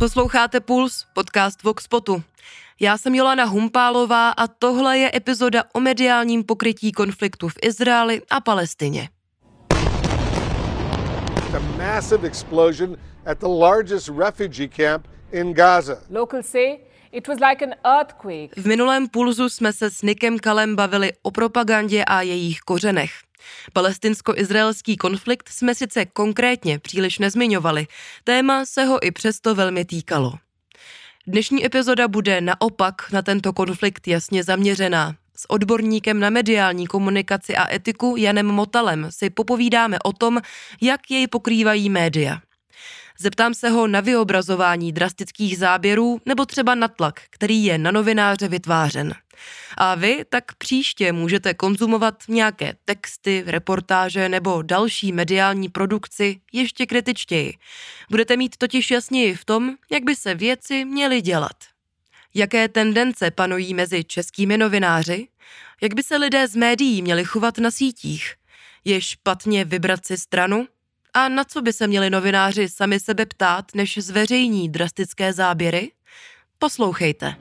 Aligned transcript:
Posloucháte 0.00 0.60
Puls, 0.60 1.06
podcast 1.12 1.62
Voxpotu. 1.62 2.22
Já 2.80 2.98
jsem 2.98 3.14
Jolana 3.14 3.44
Humpálová 3.44 4.30
a 4.30 4.46
tohle 4.46 4.98
je 4.98 5.10
epizoda 5.14 5.64
o 5.72 5.80
mediálním 5.80 6.44
pokrytí 6.44 6.92
konfliktu 6.92 7.48
v 7.48 7.54
Izraeli 7.62 8.22
a 8.30 8.40
Palestině. 8.40 9.08
A 11.56 11.58
massive 11.78 12.28
explosion 12.28 12.96
at 13.26 13.38
the 13.38 13.46
largest 13.46 14.08
refugee 14.08 14.68
camp 14.68 15.06
in 15.32 15.54
Gaza. 15.54 15.98
Locals 16.10 16.46
say 16.46 16.78
it 17.12 17.28
was 17.28 17.38
like 17.50 17.64
an 17.64 17.74
earthquake. 17.84 18.50
V 18.56 18.66
minulém 18.66 19.08
Pulzu 19.08 19.48
jsme 19.48 19.72
se 19.72 19.90
s 19.90 20.02
Nikem 20.02 20.38
Kalem 20.38 20.76
bavili 20.76 21.12
o 21.22 21.30
propagandě 21.30 22.04
a 22.04 22.22
jejich 22.22 22.60
kořenech. 22.60 23.10
Palestinsko-izraelský 23.72 24.96
konflikt 24.96 25.48
jsme 25.48 25.74
sice 25.74 26.06
konkrétně 26.06 26.78
příliš 26.78 27.18
nezmiňovali, 27.18 27.86
téma 28.24 28.66
se 28.66 28.84
ho 28.84 29.06
i 29.06 29.10
přesto 29.10 29.54
velmi 29.54 29.84
týkalo. 29.84 30.32
Dnešní 31.26 31.66
epizoda 31.66 32.08
bude 32.08 32.40
naopak 32.40 33.12
na 33.12 33.22
tento 33.22 33.52
konflikt 33.52 34.08
jasně 34.08 34.44
zaměřená. 34.44 35.16
S 35.36 35.50
odborníkem 35.50 36.20
na 36.20 36.30
mediální 36.30 36.86
komunikaci 36.86 37.56
a 37.56 37.74
etiku 37.74 38.14
Janem 38.18 38.46
Motalem 38.46 39.06
si 39.10 39.30
popovídáme 39.30 39.98
o 40.04 40.12
tom, 40.12 40.40
jak 40.80 41.10
jej 41.10 41.26
pokrývají 41.26 41.90
média. 41.90 42.40
Zeptám 43.22 43.54
se 43.54 43.68
ho 43.68 43.86
na 43.86 44.00
vyobrazování 44.00 44.92
drastických 44.92 45.58
záběrů 45.58 46.20
nebo 46.26 46.46
třeba 46.46 46.74
na 46.74 46.88
tlak, 46.88 47.20
který 47.30 47.64
je 47.64 47.78
na 47.78 47.90
novináře 47.90 48.48
vytvářen. 48.48 49.14
A 49.76 49.94
vy 49.94 50.24
tak 50.28 50.54
příště 50.54 51.12
můžete 51.12 51.54
konzumovat 51.54 52.14
nějaké 52.28 52.74
texty, 52.84 53.44
reportáže 53.46 54.28
nebo 54.28 54.62
další 54.62 55.12
mediální 55.12 55.68
produkci 55.68 56.40
ještě 56.52 56.86
kritičtěji. 56.86 57.54
Budete 58.10 58.36
mít 58.36 58.56
totiž 58.56 58.90
jasněji 58.90 59.34
v 59.34 59.44
tom, 59.44 59.74
jak 59.90 60.04
by 60.04 60.16
se 60.16 60.34
věci 60.34 60.84
měly 60.84 61.20
dělat. 61.20 61.56
Jaké 62.34 62.68
tendence 62.68 63.30
panují 63.30 63.74
mezi 63.74 64.04
českými 64.04 64.58
novináři? 64.58 65.28
Jak 65.82 65.94
by 65.94 66.02
se 66.02 66.16
lidé 66.16 66.48
z 66.48 66.56
médií 66.56 67.02
měli 67.02 67.24
chovat 67.24 67.58
na 67.58 67.70
sítích? 67.70 68.34
Je 68.84 69.00
špatně 69.00 69.64
vybrat 69.64 70.06
si 70.06 70.18
stranu? 70.18 70.66
A 71.14 71.28
na 71.28 71.44
co 71.44 71.62
by 71.62 71.72
se 71.72 71.86
měli 71.86 72.10
novináři 72.10 72.68
sami 72.68 73.00
sebe 73.00 73.26
ptát, 73.26 73.64
než 73.74 73.98
zveřejní 73.98 74.68
drastické 74.68 75.32
záběry? 75.32 75.90
Poslouchejte. 76.58 77.34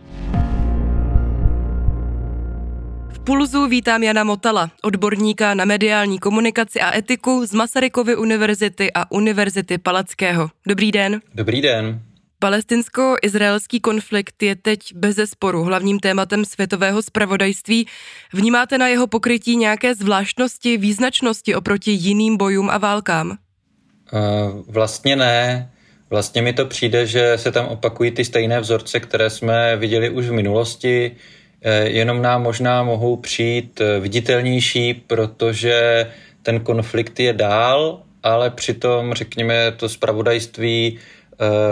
V 3.09 3.19
Pulzu 3.19 3.67
vítám 3.67 4.03
Jana 4.03 4.23
Motala, 4.23 4.71
odborníka 4.81 5.53
na 5.53 5.65
mediální 5.65 6.19
komunikaci 6.19 6.81
a 6.81 6.97
etiku 6.97 7.45
z 7.45 7.53
Masarykovy 7.53 8.15
univerzity 8.15 8.93
a 8.93 9.11
Univerzity 9.11 9.77
Palackého. 9.77 10.49
Dobrý 10.67 10.91
den. 10.91 11.21
Dobrý 11.33 11.61
den. 11.61 12.01
Palestinsko-izraelský 12.39 13.79
konflikt 13.79 14.43
je 14.43 14.55
teď 14.55 14.79
bez 14.95 15.17
sporu 15.25 15.63
hlavním 15.63 15.99
tématem 15.99 16.45
světového 16.45 17.01
spravodajství. 17.01 17.87
Vnímáte 18.33 18.77
na 18.77 18.87
jeho 18.87 19.07
pokrytí 19.07 19.55
nějaké 19.55 19.95
zvláštnosti, 19.95 20.77
význačnosti 20.77 21.55
oproti 21.55 21.91
jiným 21.91 22.37
bojům 22.37 22.69
a 22.69 22.77
válkám? 22.77 23.37
Vlastně 24.67 25.15
ne. 25.15 25.69
Vlastně 26.09 26.41
mi 26.41 26.53
to 26.53 26.65
přijde, 26.65 27.05
že 27.05 27.37
se 27.37 27.51
tam 27.51 27.65
opakují 27.65 28.11
ty 28.11 28.25
stejné 28.25 28.59
vzorce, 28.59 28.99
které 28.99 29.29
jsme 29.29 29.77
viděli 29.77 30.09
už 30.09 30.25
v 30.25 30.31
minulosti, 30.31 31.11
eh, 31.61 31.89
jenom 31.89 32.21
nám 32.21 32.43
možná 32.43 32.83
mohou 32.83 33.15
přijít 33.15 33.81
eh, 33.81 33.99
viditelnější, 33.99 34.93
protože 34.93 36.07
ten 36.43 36.59
konflikt 36.59 37.19
je 37.19 37.33
dál, 37.33 38.01
ale 38.23 38.49
přitom, 38.49 39.13
řekněme, 39.13 39.71
to 39.71 39.89
spravodajství 39.89 40.99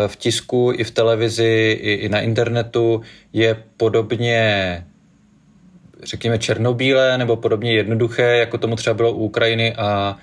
v 0.08 0.16
tisku 0.16 0.72
i 0.76 0.84
v 0.84 0.92
televizi 0.92 1.80
i 1.82 2.10
na 2.10 2.22
internetu 2.22 3.02
je 3.34 3.64
podobně 3.78 4.84
řekněme 6.04 6.38
černobílé 6.38 7.18
nebo 7.18 7.36
podobně 7.36 7.74
jednoduché, 7.74 8.38
jako 8.38 8.58
tomu 8.58 8.76
třeba 8.76 8.94
bylo 8.94 9.12
u 9.12 9.24
Ukrajiny 9.24 9.76
a, 9.76 10.18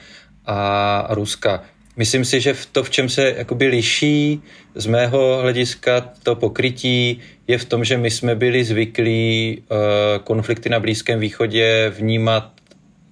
a 0.46 1.06
Ruska. 1.14 1.62
Myslím 1.96 2.24
si, 2.24 2.40
že 2.40 2.54
v 2.54 2.66
to, 2.66 2.84
v 2.84 2.90
čem 2.90 3.08
se 3.08 3.34
jakoby 3.36 3.66
liší 3.66 4.42
z 4.74 4.86
mého 4.86 5.38
hlediska 5.40 6.00
to 6.22 6.34
pokrytí, 6.34 7.20
je 7.46 7.58
v 7.58 7.64
tom, 7.64 7.84
že 7.84 7.96
my 7.96 8.10
jsme 8.10 8.34
byli 8.34 8.64
zvyklí 8.64 9.58
uh, 9.58 9.78
konflikty 10.24 10.68
na 10.68 10.80
Blízkém 10.80 11.20
východě 11.20 11.92
vnímat 11.96 12.52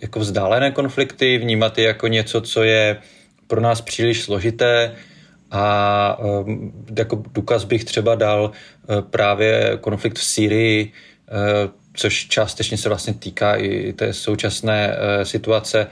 jako 0.00 0.20
vzdálené 0.20 0.70
konflikty, 0.70 1.38
vnímat 1.38 1.78
je 1.78 1.84
jako 1.84 2.08
něco, 2.08 2.40
co 2.40 2.62
je 2.62 2.96
pro 3.46 3.60
nás 3.60 3.80
příliš 3.80 4.22
složité. 4.22 4.92
A 5.50 6.18
uh, 6.18 6.50
jako 6.98 7.22
důkaz 7.34 7.64
bych 7.64 7.84
třeba 7.84 8.14
dal 8.14 8.50
uh, 8.50 9.00
právě 9.00 9.78
konflikt 9.80 10.18
v 10.18 10.24
Sýrii, 10.24 10.84
uh, 10.84 11.70
což 11.94 12.26
částečně 12.26 12.76
se 12.76 12.88
vlastně 12.88 13.14
týká 13.14 13.56
i 13.56 13.92
té 13.92 14.12
současné 14.12 14.96
situace, 15.22 15.86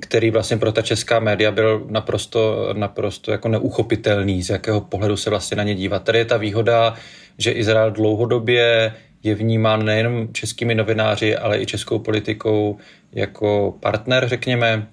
který 0.00 0.30
vlastně 0.30 0.56
pro 0.56 0.72
ta 0.72 0.82
česká 0.82 1.20
média 1.20 1.50
byl 1.52 1.86
naprosto, 1.88 2.68
naprosto 2.72 3.32
jako 3.32 3.48
neuchopitelný, 3.48 4.42
z 4.42 4.50
jakého 4.50 4.80
pohledu 4.80 5.16
se 5.16 5.30
vlastně 5.30 5.56
na 5.56 5.62
ně 5.62 5.74
dívat. 5.74 6.04
Tady 6.04 6.18
je 6.18 6.24
ta 6.24 6.36
výhoda, 6.36 6.94
že 7.38 7.50
Izrael 7.50 7.90
dlouhodobě 7.90 8.94
je 9.22 9.34
vnímán 9.34 9.84
nejen 9.84 10.28
českými 10.32 10.74
novináři, 10.74 11.36
ale 11.36 11.60
i 11.60 11.66
českou 11.66 11.98
politikou 11.98 12.78
jako 13.12 13.74
partner, 13.80 14.28
řekněme, 14.28 14.86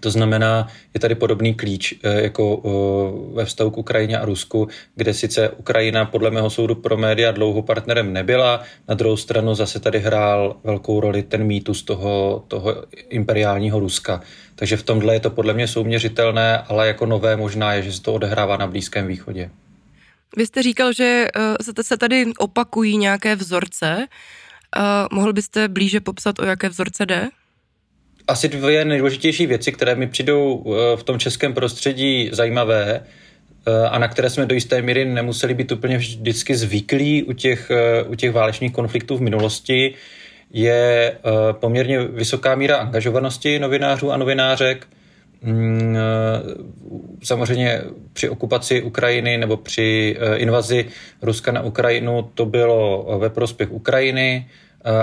to 0.00 0.10
znamená, 0.10 0.68
je 0.94 1.00
tady 1.00 1.14
podobný 1.14 1.54
klíč 1.54 1.94
eh, 2.02 2.22
jako 2.22 2.62
eh, 2.64 3.34
ve 3.34 3.44
vztahu 3.44 3.70
k 3.70 3.78
Ukrajině 3.78 4.18
a 4.18 4.24
Rusku, 4.24 4.68
kde 4.94 5.14
sice 5.14 5.48
Ukrajina 5.48 6.04
podle 6.04 6.30
mého 6.30 6.50
soudu 6.50 6.74
pro 6.74 6.96
média 6.96 7.32
dlouho 7.32 7.62
partnerem 7.62 8.12
nebyla, 8.12 8.62
na 8.88 8.94
druhou 8.94 9.16
stranu 9.16 9.54
zase 9.54 9.80
tady 9.80 9.98
hrál 9.98 10.56
velkou 10.64 11.00
roli 11.00 11.22
ten 11.22 11.44
mýtus 11.44 11.82
toho, 11.82 12.44
toho 12.48 12.84
imperiálního 13.08 13.80
Ruska. 13.80 14.20
Takže 14.54 14.76
v 14.76 14.82
tomhle 14.82 15.14
je 15.14 15.20
to 15.20 15.30
podle 15.30 15.54
mě 15.54 15.68
souměřitelné, 15.68 16.58
ale 16.58 16.86
jako 16.86 17.06
nové 17.06 17.36
možná 17.36 17.72
je, 17.72 17.82
že 17.82 17.92
se 17.92 18.02
to 18.02 18.14
odehrává 18.14 18.56
na 18.56 18.66
Blízkém 18.66 19.06
východě. 19.06 19.50
Vy 20.36 20.46
jste 20.46 20.62
říkal, 20.62 20.92
že 20.92 21.26
eh, 21.36 21.82
se 21.82 21.96
tady 21.96 22.32
opakují 22.38 22.96
nějaké 22.96 23.36
vzorce. 23.36 24.06
Mohl 25.12 25.32
byste 25.32 25.68
blíže 25.68 26.00
popsat, 26.00 26.38
o 26.38 26.44
jaké 26.44 26.68
vzorce 26.68 27.06
jde? 27.06 27.28
Asi 28.28 28.48
dvě 28.48 28.84
nejdůležitější 28.84 29.46
věci, 29.46 29.72
které 29.72 29.94
mi 29.94 30.06
přijdou 30.06 30.64
eh, 30.66 30.96
v 30.96 31.02
tom 31.02 31.18
českém 31.18 31.54
prostředí 31.54 32.30
zajímavé 32.32 33.00
eh, 33.66 33.88
a 33.88 33.98
na 33.98 34.08
které 34.08 34.30
jsme 34.30 34.46
do 34.46 34.54
jisté 34.54 34.82
míry 34.82 35.04
nemuseli 35.04 35.54
být 35.54 35.72
úplně 35.72 35.98
vždycky 35.98 36.56
zvyklí 36.56 37.22
u 37.22 37.32
těch, 37.32 37.70
eh, 37.70 38.02
u 38.02 38.14
těch 38.14 38.32
válečných 38.32 38.72
konfliktů 38.72 39.16
v 39.16 39.20
minulosti, 39.20 39.94
je 40.50 41.18
poměrně 41.52 42.04
vysoká 42.04 42.54
míra 42.54 42.76
angažovanosti 42.76 43.58
novinářů 43.58 44.12
a 44.12 44.16
novinářek. 44.16 44.86
Mm, 45.42 45.96
samozřejmě 47.22 47.82
při 48.12 48.28
okupaci 48.28 48.82
Ukrajiny 48.82 49.38
nebo 49.38 49.56
při 49.56 50.16
invazi 50.34 50.86
Ruska 51.22 51.52
na 51.52 51.62
Ukrajinu 51.62 52.30
to 52.34 52.46
bylo 52.46 53.06
ve 53.18 53.30
prospěch 53.30 53.72
Ukrajiny, 53.72 54.46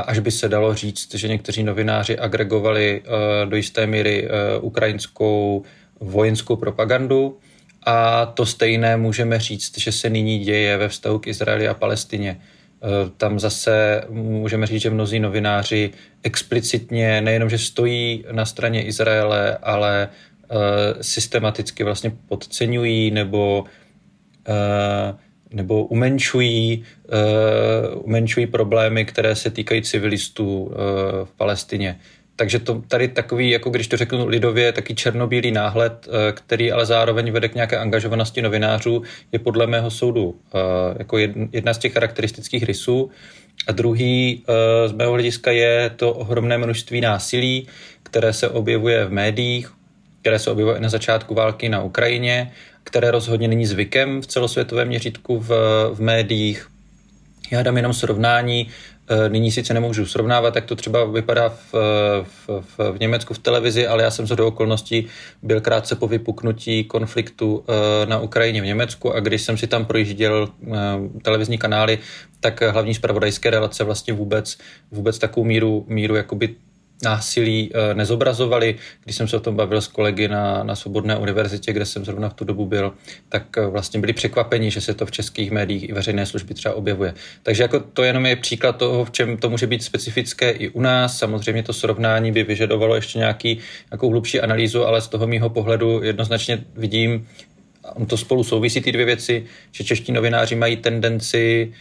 až 0.06 0.20
by 0.20 0.32
se 0.32 0.50
dalo 0.50 0.76
říct, 0.76 1.16
že 1.16 1.28
někteří 1.28 1.64
novináři 1.64 2.20
agregovali 2.20 3.02
eh, 3.06 3.46
do 3.46 3.56
jisté 3.56 3.88
míry 3.88 4.28
eh, 4.28 4.60
ukrajinskou 4.60 5.64
vojenskou 6.00 6.56
propagandu. 6.56 7.38
A 7.86 8.26
to 8.26 8.46
stejné 8.46 8.98
můžeme 8.98 9.40
říct, 9.40 9.78
že 9.78 9.92
se 9.92 10.10
nyní 10.10 10.40
děje 10.40 10.78
ve 10.78 10.90
vztahu 10.90 11.20
k 11.20 11.28
Izraeli 11.28 11.68
a 11.68 11.74
Palestině. 11.74 12.42
Tam 13.18 13.40
zase 13.40 14.04
můžeme 14.10 14.68
říct, 14.68 14.82
že 14.82 14.90
mnozí 14.90 15.20
novináři 15.20 15.92
explicitně 16.24 17.22
nejenom, 17.22 17.50
že 17.50 17.58
stojí 17.58 18.26
na 18.32 18.46
straně 18.46 18.84
Izraele, 18.84 19.58
ale 19.58 20.10
systematicky 21.02 21.84
vlastně 21.84 22.12
podceňují 22.28 23.12
nebo 23.12 23.64
nebo 25.54 25.86
umenšují, 25.86 26.84
uh, 27.94 28.06
umenšují 28.06 28.48
problémy, 28.48 29.06
které 29.06 29.36
se 29.36 29.50
týkají 29.50 29.82
civilistů 29.82 30.64
uh, 30.64 30.74
v 31.24 31.32
Palestině. 31.38 32.00
Takže 32.36 32.60
to 32.60 32.82
tady 32.88 33.08
takový, 33.08 33.50
jako 33.50 33.70
když 33.70 33.88
to 33.88 33.98
řeknu 33.98 34.28
lidově, 34.28 34.72
taky 34.72 34.96
černobílý 34.96 35.52
náhled, 35.52 36.08
uh, 36.08 36.14
který 36.32 36.72
ale 36.72 36.86
zároveň 36.86 37.32
vede 37.32 37.50
k 37.50 37.56
nějaké 37.56 37.78
angažovanosti 37.78 38.42
novinářů, 38.42 39.04
je 39.32 39.40
podle 39.40 39.68
mého 39.68 39.92
soudu 39.92 40.26
uh, 40.26 40.36
jako 41.00 41.18
jedna 41.52 41.74
z 41.74 41.78
těch 41.78 41.94
charakteristických 41.94 42.64
rysů. 42.64 43.10
A 43.68 43.72
druhý 43.72 44.44
z 44.86 44.92
mého 44.92 45.12
hlediska 45.12 45.52
je 45.52 45.92
to 45.96 46.14
ohromné 46.14 46.58
množství 46.58 47.02
násilí, 47.02 47.68
které 48.04 48.34
se 48.34 48.50
objevuje 48.50 49.06
v 49.06 49.12
médiích, 49.12 49.72
které 50.22 50.40
se 50.40 50.52
objevuje 50.52 50.80
na 50.80 50.90
začátku 50.90 51.34
války 51.34 51.70
na 51.70 51.84
Ukrajině 51.84 52.52
které 52.84 53.12
rozhodně 53.12 53.48
není 53.48 53.66
zvykem 53.66 54.22
v 54.22 54.28
celosvětovém 54.28 54.88
měřítku 54.88 55.40
v, 55.40 55.50
v 55.94 56.00
médiích. 56.00 56.70
Já 57.52 57.64
dám 57.64 57.78
jenom 57.78 57.94
srovnání. 57.94 58.68
Nyní 59.28 59.52
sice 59.52 59.74
nemůžu 59.74 60.06
srovnávat, 60.06 60.56
jak 60.56 60.66
to 60.66 60.76
třeba 60.76 61.06
vypadá 61.06 61.50
v, 61.50 61.74
v, 62.24 62.50
v, 62.78 63.00
Německu 63.00 63.34
v 63.34 63.40
televizi, 63.40 63.88
ale 63.88 64.04
já 64.04 64.12
jsem 64.12 64.28
z 64.28 64.36
do 64.36 64.48
okolností 64.48 65.08
byl 65.42 65.62
krátce 65.62 65.96
po 65.96 66.08
vypuknutí 66.08 66.84
konfliktu 66.84 67.66
na 68.06 68.20
Ukrajině 68.20 68.62
v 68.62 68.66
Německu 68.66 69.14
a 69.14 69.20
když 69.20 69.42
jsem 69.42 69.58
si 69.58 69.68
tam 69.68 69.86
projížděl 69.86 70.50
televizní 71.22 71.58
kanály, 71.58 72.00
tak 72.40 72.62
hlavní 72.62 72.94
zpravodajské 72.94 73.50
relace 73.50 73.84
vlastně 73.84 74.14
vůbec, 74.14 74.58
vůbec 74.92 75.20
takovou 75.20 75.44
míru, 75.46 75.86
míru 75.88 76.16
jakoby 76.16 76.56
násilí 77.04 77.72
eh, 77.74 77.94
nezobrazovali. 77.94 78.76
Když 79.04 79.16
jsem 79.16 79.28
se 79.28 79.38
o 79.38 79.40
tom 79.40 79.56
bavil 79.56 79.82
s 79.82 79.88
kolegy 79.88 80.28
na, 80.28 80.64
na 80.64 80.76
Svobodné 80.76 81.18
univerzitě, 81.18 81.74
kde 81.74 81.86
jsem 81.86 82.06
zrovna 82.06 82.30
v 82.30 82.34
tu 82.34 82.46
dobu 82.46 82.66
byl, 82.66 82.94
tak 83.30 83.58
eh, 83.58 83.68
vlastně 83.68 84.00
byli 84.00 84.14
překvapeni, 84.14 84.72
že 84.72 84.82
se 84.82 84.94
to 84.94 85.06
v 85.06 85.12
českých 85.12 85.52
médiích 85.52 85.90
i 85.90 85.94
veřejné 85.94 86.26
služby 86.26 86.54
třeba 86.54 86.76
objevuje. 86.76 87.14
Takže 87.44 87.64
jako 87.64 87.80
to 87.80 88.04
jenom 88.04 88.26
je 88.26 88.36
příklad 88.36 88.78
toho, 88.78 89.06
v 89.06 89.12
čem 89.12 89.38
to 89.38 89.50
může 89.50 89.68
být 89.68 89.84
specifické 89.84 90.52
i 90.52 90.70
u 90.70 90.82
nás. 90.82 91.18
Samozřejmě 91.18 91.64
to 91.64 91.74
srovnání 91.74 92.32
by 92.32 92.44
vyžadovalo 92.44 92.96
ještě 92.96 93.20
nějaký, 93.20 93.60
nějakou 93.92 94.10
hlubší 94.10 94.40
analýzu, 94.40 94.86
ale 94.86 95.02
z 95.02 95.08
toho 95.08 95.28
mýho 95.28 95.50
pohledu 95.50 96.04
jednoznačně 96.04 96.64
vidím, 96.76 97.28
on 97.84 98.06
to 98.06 98.18
spolu 98.18 98.44
souvisí 98.44 98.82
ty 98.82 98.92
dvě 98.92 99.06
věci, 99.06 99.46
že 99.72 99.84
čeští 99.84 100.12
novináři 100.12 100.56
mají 100.56 100.78
tendenci 100.78 101.74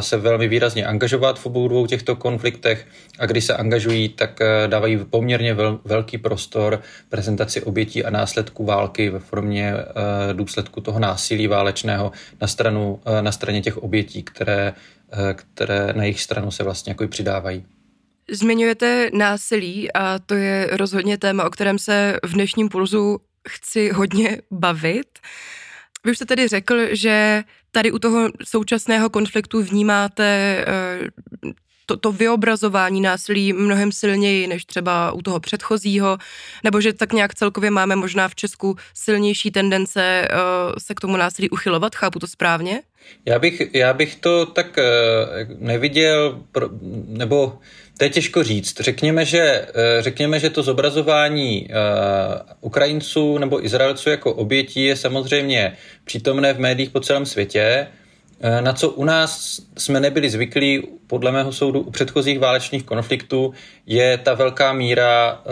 se 0.00 0.16
velmi 0.16 0.48
výrazně 0.48 0.86
angažovat 0.86 1.38
v 1.38 1.46
obou 1.46 1.68
dvou 1.68 1.86
těchto 1.86 2.16
konfliktech 2.16 2.86
a 3.18 3.26
když 3.26 3.44
se 3.44 3.56
angažují, 3.56 4.08
tak 4.08 4.40
eh, 4.40 4.68
dávají 4.68 4.98
poměrně 5.10 5.54
vel, 5.54 5.80
velký 5.84 6.18
prostor 6.18 6.82
prezentaci 7.08 7.62
obětí 7.62 8.04
a 8.04 8.10
následků 8.10 8.64
války 8.64 9.10
ve 9.10 9.18
formě 9.18 9.74
eh, 9.74 10.34
důsledku 10.34 10.80
toho 10.80 10.98
násilí 10.98 11.46
válečného 11.46 12.12
na, 12.40 12.46
stranu, 12.46 13.00
na 13.20 13.32
straně 13.32 13.60
těch 13.62 13.76
obětí, 13.76 14.22
které, 14.22 14.72
které 15.34 15.92
na 15.92 16.02
jejich 16.02 16.20
stranu 16.20 16.50
se 16.50 16.64
vlastně 16.64 16.90
jako 16.90 17.08
přidávají. 17.08 17.64
Zmiňujete 18.30 19.10
násilí 19.12 19.92
a 19.92 20.18
to 20.18 20.34
je 20.34 20.68
rozhodně 20.72 21.18
téma, 21.18 21.44
o 21.44 21.50
kterém 21.50 21.78
se 21.78 22.16
v 22.24 22.32
dnešním 22.32 22.68
pulzu 22.68 23.18
chci 23.48 23.90
hodně 23.90 24.38
bavit. 24.50 25.18
Vy 26.04 26.10
už 26.10 26.16
jste 26.16 26.26
tedy 26.26 26.48
řekl, 26.48 26.76
že 26.90 27.42
tady 27.70 27.92
u 27.92 27.98
toho 27.98 28.28
současného 28.44 29.10
konfliktu 29.10 29.62
vnímáte 29.62 30.64
eh, 30.66 31.10
to, 31.90 31.96
to 31.96 32.12
vyobrazování 32.12 33.00
násilí 33.00 33.52
mnohem 33.52 33.92
silněji 33.92 34.46
než 34.46 34.64
třeba 34.64 35.12
u 35.12 35.22
toho 35.22 35.40
předchozího, 35.40 36.18
nebo 36.64 36.80
že 36.80 36.92
tak 36.92 37.12
nějak 37.12 37.34
celkově 37.34 37.70
máme 37.70 37.96
možná 37.96 38.28
v 38.28 38.34
Česku 38.34 38.76
silnější 38.94 39.50
tendence 39.50 40.28
uh, 40.30 40.74
se 40.78 40.94
k 40.94 41.00
tomu 41.00 41.16
násilí 41.16 41.50
uchylovat, 41.50 41.94
chápu 41.94 42.18
to 42.18 42.26
správně? 42.26 42.82
Já 43.26 43.38
bych, 43.38 43.74
já 43.74 43.92
bych 43.92 44.16
to 44.16 44.46
tak 44.46 44.78
uh, 44.78 44.84
neviděl, 45.58 46.44
nebo 47.06 47.58
to 48.00 48.04
je 48.04 48.10
těžko 48.10 48.42
říct. 48.42 48.80
Řekněme, 48.80 49.24
že, 49.24 49.66
řekněme, 50.00 50.40
že 50.40 50.50
to 50.50 50.62
zobrazování 50.62 51.68
Ukrajinců 52.60 53.38
nebo 53.38 53.64
Izraelců 53.64 54.10
jako 54.10 54.34
obětí 54.34 54.84
je 54.84 54.96
samozřejmě 54.96 55.76
přítomné 56.04 56.52
v 56.52 56.60
médiích 56.60 56.90
po 56.90 57.00
celém 57.00 57.26
světě. 57.26 57.86
Eh, 58.40 58.62
na 58.62 58.72
co 58.72 58.90
u 58.90 59.04
nás 59.04 59.60
jsme 59.78 60.00
nebyli 60.00 60.30
zvyklí, 60.30 60.88
podle 61.06 61.32
mého 61.32 61.52
soudu, 61.52 61.80
u 61.80 61.90
předchozích 61.90 62.38
válečných 62.38 62.84
konfliktů, 62.84 63.52
je 63.86 64.18
ta 64.18 64.34
velká 64.34 64.72
míra 64.72 65.42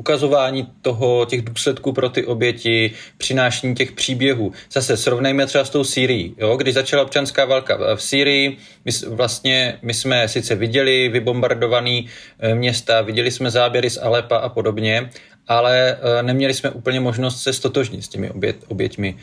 ukazování 0.00 0.68
toho, 0.82 1.26
těch 1.26 1.42
důsledků 1.42 1.92
pro 1.92 2.08
ty 2.08 2.24
oběti, 2.24 2.90
přinášení 3.18 3.74
těch 3.74 3.92
příběhů. 3.92 4.52
Zase 4.72 4.96
srovnejme 4.96 5.46
třeba 5.46 5.64
s 5.64 5.70
tou 5.70 5.84
Sýrií. 5.84 6.34
Jo? 6.38 6.56
Když 6.56 6.74
začala 6.74 7.02
občanská 7.02 7.44
válka 7.44 7.94
v 7.94 8.02
Sýrii, 8.02 8.56
my, 8.84 8.92
vlastně 9.08 9.78
my 9.82 9.94
jsme 9.94 10.28
sice 10.28 10.54
viděli 10.54 11.08
vybombardované 11.08 12.00
eh, 12.00 12.54
města, 12.54 13.00
viděli 13.00 13.30
jsme 13.30 13.50
záběry 13.50 13.90
z 13.90 13.98
Alepa 14.02 14.36
a 14.36 14.48
podobně, 14.48 15.10
ale 15.48 15.96
neměli 16.22 16.54
jsme 16.54 16.70
úplně 16.70 17.00
možnost 17.00 17.42
se 17.42 17.52
stotožnit 17.52 18.04
s 18.04 18.08
těmi 18.08 18.30
obět, 18.30 18.56
oběťmi. 18.68 19.16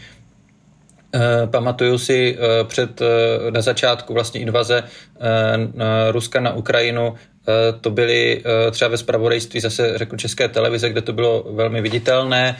Eh, 1.15 1.47
pamatuju 1.47 1.97
si 1.97 2.37
eh, 2.37 2.63
před, 2.63 3.01
eh, 3.01 3.51
na 3.51 3.61
začátku 3.61 4.13
vlastně 4.13 4.41
invaze 4.41 4.83
Ruska 6.11 6.39
na 6.39 6.53
Ukrajinu, 6.53 7.15
to 7.81 7.89
byly 7.89 8.43
třeba 8.71 8.89
ve 8.89 8.97
spravodajství 8.97 9.59
zase 9.59 9.97
řekl 9.97 10.17
České 10.17 10.47
televize, 10.47 10.89
kde 10.89 11.01
to 11.01 11.13
bylo 11.13 11.45
velmi 11.51 11.81
viditelné. 11.81 12.57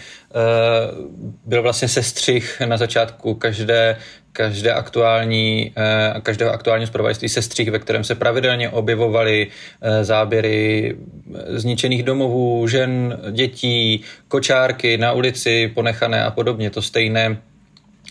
Byl 1.46 1.62
vlastně 1.62 1.88
sestřih 1.88 2.62
na 2.66 2.78
začátku 2.78 3.34
každé, 3.34 3.98
každé 4.32 4.74
aktuální, 4.74 5.74
každého 6.24 6.52
aktuálního 6.52 6.88
zpravodajství 6.88 7.30
sestřih, 7.30 7.72
ve 7.72 7.80
kterém 7.80 8.04
se 8.04 8.16
pravidelně 8.16 8.70
objevovaly 8.70 9.48
záběry 10.02 10.96
zničených 11.48 12.04
domovů, 12.04 12.68
žen, 12.68 13.20
dětí, 13.32 14.02
kočárky 14.28 14.98
na 14.98 15.12
ulici 15.12 15.72
ponechané 15.76 16.24
a 16.24 16.32
podobně. 16.32 16.70
To 16.70 16.82
stejné 16.82 17.38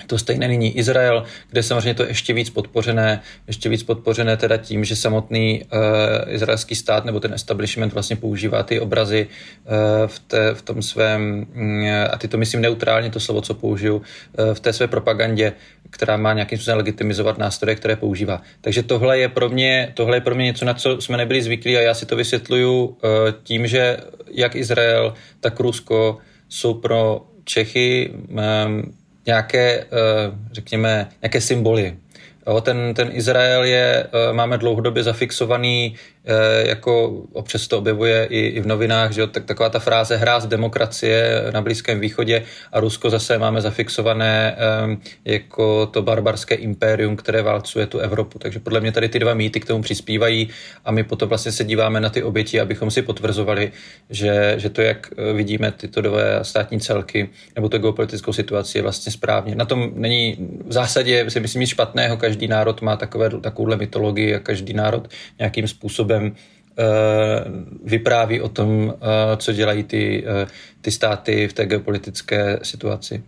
to 0.06 0.18
stejné 0.18 0.48
nyní 0.48 0.78
Izrael, 0.78 1.24
kde 1.50 1.62
samozřejmě 1.62 1.94
to 1.94 2.04
ještě 2.04 2.32
víc 2.32 2.50
podpořené, 2.50 3.22
ještě 3.46 3.68
víc 3.68 3.82
podpořené 3.82 4.36
teda 4.36 4.56
tím, 4.56 4.84
že 4.84 4.96
samotný 4.96 5.64
uh, 5.64 6.32
izraelský 6.34 6.74
stát 6.74 7.04
nebo 7.04 7.20
ten 7.20 7.34
establishment 7.34 7.92
vlastně 7.92 8.16
používá 8.16 8.62
ty 8.62 8.80
obrazy 8.80 9.26
uh, 9.26 9.72
v, 10.06 10.18
té, 10.18 10.54
v 10.54 10.62
tom 10.62 10.82
svém, 10.82 11.46
uh, 11.56 11.88
a 12.12 12.18
ty 12.18 12.28
to 12.28 12.38
myslím 12.38 12.60
neutrálně 12.60 13.10
to 13.10 13.20
slovo, 13.20 13.40
co 13.40 13.54
použiju, 13.54 13.96
uh, 13.96 14.54
v 14.54 14.60
té 14.60 14.72
své 14.72 14.86
propagandě, 14.88 15.52
která 15.90 16.16
má 16.16 16.32
nějakým 16.32 16.58
způsobem 16.58 16.78
legitimizovat 16.78 17.38
nástroje, 17.38 17.76
které 17.76 17.96
používá. 17.96 18.42
Takže 18.60 18.82
tohle 18.82 19.18
je 19.18 19.28
pro 19.28 19.48
mě, 19.48 19.92
tohle 19.94 20.16
je 20.16 20.20
pro 20.20 20.34
mě 20.34 20.44
něco, 20.44 20.64
na 20.64 20.74
co 20.74 21.00
jsme 21.00 21.16
nebyli 21.16 21.42
zvyklí 21.42 21.76
a 21.76 21.80
já 21.80 21.94
si 21.94 22.06
to 22.06 22.16
vysvětluju 22.16 22.84
uh, 22.84 22.94
tím, 23.42 23.66
že 23.66 23.96
jak 24.30 24.56
Izrael, 24.56 25.14
tak 25.40 25.60
Rusko 25.60 26.18
jsou 26.48 26.74
pro 26.74 27.26
Čechy 27.44 28.10
um, 28.28 28.92
nějaké, 29.26 29.80
eh, 29.80 29.86
řekněme, 30.52 31.08
nějaké 31.22 31.40
symboly. 31.40 31.96
ten, 32.60 32.94
ten 32.94 33.08
Izrael 33.12 33.64
je, 33.64 34.06
eh, 34.06 34.32
máme 34.32 34.58
dlouhodobě 34.58 35.02
zafixovaný 35.02 35.94
jako 36.64 37.22
občas 37.32 37.68
to 37.68 37.78
objevuje 37.78 38.24
i, 38.30 38.40
i 38.46 38.60
v 38.60 38.66
novinách, 38.66 39.12
že 39.12 39.26
tak, 39.26 39.44
taková 39.44 39.68
ta 39.68 39.78
fráze 39.78 40.16
hráz 40.16 40.46
demokracie 40.46 41.44
na 41.50 41.62
Blízkém 41.62 42.00
východě 42.00 42.42
a 42.72 42.80
Rusko 42.80 43.10
zase 43.10 43.38
máme 43.38 43.60
zafixované 43.60 44.56
jako 45.24 45.86
to 45.86 46.02
barbarské 46.02 46.54
impérium, 46.54 47.16
které 47.16 47.42
válcuje 47.42 47.86
tu 47.86 47.98
Evropu. 47.98 48.38
Takže 48.38 48.58
podle 48.58 48.80
mě 48.80 48.92
tady 48.92 49.08
ty 49.08 49.18
dva 49.18 49.34
mýty 49.34 49.60
k 49.60 49.64
tomu 49.64 49.82
přispívají 49.82 50.48
a 50.84 50.90
my 50.90 51.04
potom 51.04 51.28
vlastně 51.28 51.52
se 51.52 51.64
díváme 51.64 52.00
na 52.00 52.10
ty 52.10 52.22
oběti, 52.22 52.60
abychom 52.60 52.90
si 52.90 53.02
potvrzovali, 53.02 53.72
že, 54.10 54.54
že 54.56 54.70
to, 54.70 54.82
jak 54.82 55.10
eh, 55.12 55.32
vidíme 55.32 55.72
tyto 55.72 56.00
dvě 56.00 56.38
státní 56.42 56.80
celky 56.80 57.28
nebo 57.54 57.68
tu 57.68 57.78
geopolitickou 57.78 58.32
situaci 58.32 58.78
je 58.78 58.82
vlastně 58.82 59.12
správně. 59.12 59.54
Na 59.54 59.64
tom 59.64 59.90
není 59.94 60.36
v 60.66 60.72
zásadě 60.72 61.30
si 61.30 61.40
myslím 61.40 61.60
nic 61.60 61.70
špatného, 61.70 62.16
každý 62.16 62.48
národ 62.48 62.82
má 62.82 62.96
takové, 62.96 63.30
takovouhle 63.40 63.76
mytologii 63.76 64.34
a 64.34 64.38
každý 64.38 64.72
národ 64.72 65.08
nějakým 65.38 65.68
způsobem 65.68 66.15
způsobem 66.16 66.36
eh, 66.78 67.44
vypráví 67.84 68.40
o 68.40 68.48
tom, 68.48 68.94
eh, 68.94 69.36
co 69.36 69.52
dělají 69.52 69.84
ty, 69.84 70.24
eh, 70.26 70.46
ty 70.80 70.90
státy 70.90 71.48
v 71.48 71.52
té 71.52 71.66
geopolitické 71.66 72.58
situaci. 72.62 73.22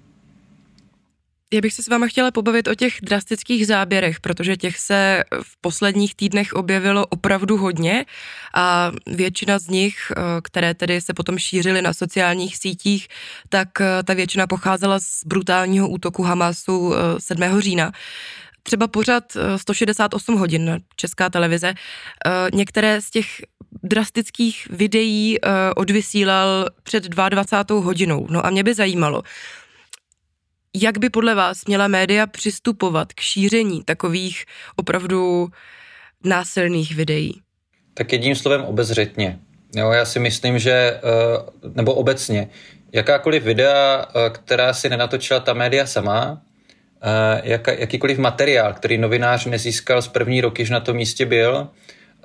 Já 1.52 1.60
bych 1.60 1.72
se 1.72 1.82
s 1.82 1.88
váma 1.88 2.06
chtěla 2.06 2.30
pobavit 2.30 2.68
o 2.68 2.74
těch 2.74 2.92
drastických 3.02 3.66
záběrech, 3.66 4.20
protože 4.20 4.56
těch 4.56 4.78
se 4.78 5.24
v 5.42 5.60
posledních 5.60 6.14
týdnech 6.14 6.52
objevilo 6.52 7.06
opravdu 7.06 7.56
hodně 7.56 8.04
a 8.54 8.92
většina 9.06 9.58
z 9.58 9.68
nich, 9.68 9.96
které 10.42 10.74
tedy 10.74 11.00
se 11.00 11.14
potom 11.14 11.38
šířily 11.38 11.82
na 11.82 11.92
sociálních 11.94 12.56
sítích, 12.56 13.08
tak 13.48 13.68
ta 14.04 14.14
většina 14.14 14.46
pocházela 14.46 15.00
z 15.00 15.24
brutálního 15.24 15.88
útoku 15.88 16.22
Hamasu 16.22 16.94
7. 17.18 17.60
října 17.60 17.92
třeba 18.62 18.88
pořad 18.88 19.24
168 19.56 20.34
eh, 20.34 20.38
hodin 20.38 20.78
Česká 20.96 21.30
televize, 21.30 21.68
eh, 21.68 22.30
některé 22.54 23.00
z 23.00 23.10
těch 23.10 23.26
drastických 23.82 24.68
videí 24.70 25.36
eh, 25.36 25.48
odvysílal 25.76 26.66
před 26.82 27.04
22. 27.04 27.80
hodinou. 27.80 28.26
No 28.30 28.46
a 28.46 28.50
mě 28.50 28.64
by 28.64 28.74
zajímalo, 28.74 29.22
jak 30.76 30.98
by 30.98 31.10
podle 31.10 31.34
vás 31.34 31.64
měla 31.64 31.88
média 31.88 32.26
přistupovat 32.26 33.12
k 33.12 33.20
šíření 33.20 33.84
takových 33.84 34.44
opravdu 34.76 35.48
násilných 36.24 36.94
videí? 36.94 37.40
Tak 37.94 38.12
jedním 38.12 38.36
slovem 38.36 38.64
obezřetně. 38.64 39.38
Jo, 39.76 39.90
já 39.90 40.04
si 40.04 40.18
myslím, 40.18 40.58
že, 40.58 41.00
nebo 41.74 41.94
obecně, 41.94 42.48
jakákoliv 42.92 43.42
videa, 43.42 44.06
která 44.32 44.74
si 44.74 44.88
nenatočila 44.88 45.40
ta 45.40 45.54
média 45.54 45.86
sama, 45.86 46.42
jak, 47.42 47.66
jakýkoliv 47.66 48.18
materiál, 48.18 48.72
který 48.72 48.98
novinář 48.98 49.46
nezískal 49.46 50.02
z 50.02 50.08
první 50.08 50.40
roky, 50.40 50.64
že 50.64 50.74
na 50.74 50.80
tom 50.80 50.96
místě 50.96 51.26
byl, 51.26 51.68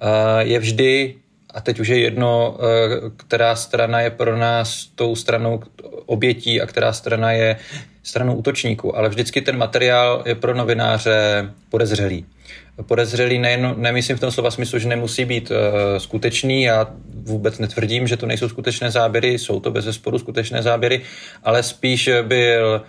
eh, 0.02 0.44
je 0.44 0.60
vždy, 0.60 1.16
a 1.54 1.62
teď 1.62 1.80
už 1.80 1.88
je 1.88 2.00
jedno, 2.00 2.58
eh, 2.60 3.12
která 3.18 3.56
strana 3.56 4.02
je 4.02 4.10
pro 4.10 4.38
nás 4.38 4.86
tou 4.96 5.16
stranou 5.16 5.64
obětí 6.06 6.62
a 6.62 6.66
která 6.66 6.94
strana 6.94 7.32
je 7.32 7.56
stranou 8.04 8.36
útočníků, 8.36 8.98
ale 8.98 9.10
vždycky 9.10 9.42
ten 9.42 9.58
materiál 9.58 10.24
je 10.26 10.36
pro 10.36 10.54
novináře 10.54 11.50
podezřelý. 11.70 12.26
podezřelý 12.82 13.40
nejen, 13.40 13.74
nemyslím 13.78 14.18
v 14.18 14.20
tom 14.20 14.32
slova 14.32 14.52
smyslu, 14.52 14.80
že 14.80 14.88
nemusí 14.88 15.26
být 15.26 15.52
uh, 15.52 15.58
skutečný, 15.98 16.64
já 16.64 16.88
vůbec 17.14 17.60
netvrdím, 17.60 18.08
že 18.08 18.18
to 18.18 18.26
nejsou 18.26 18.50
skutečné 18.50 18.92
záběry, 18.92 19.40
jsou 19.40 19.60
to 19.60 19.72
bez 19.72 19.86
zesporu 19.86 20.20
skutečné 20.20 20.64
záběry, 20.64 21.02
ale 21.44 21.64
spíš 21.64 22.10
byl 22.24 22.82
uh, 22.82 22.88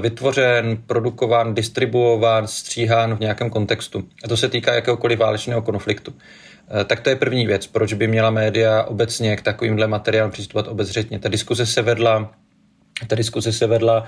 vytvořen, 0.00 0.78
produkován, 0.86 1.54
distribuován, 1.54 2.46
stříhán 2.46 3.16
v 3.16 3.20
nějakém 3.20 3.50
kontextu. 3.50 4.04
A 4.24 4.28
to 4.28 4.36
se 4.36 4.48
týká 4.48 4.74
jakéhokoliv 4.74 5.18
válečného 5.18 5.62
konfliktu. 5.62 6.10
Uh, 6.10 6.84
tak 6.84 7.00
to 7.00 7.10
je 7.10 7.16
první 7.16 7.46
věc, 7.46 7.66
proč 7.66 7.92
by 7.92 8.08
měla 8.08 8.30
média 8.30 8.82
obecně 8.82 9.36
k 9.36 9.42
takovýmhle 9.42 9.86
materiálům 9.86 10.30
přistupovat 10.30 10.68
obezřetně. 10.68 11.18
Ta 11.18 11.28
diskuze 11.28 11.66
se 11.66 11.82
vedla 11.82 12.32
ta 13.06 13.16
diskuse 13.16 13.52
se 13.52 13.66
vedla 13.66 14.00
uh, 14.00 14.06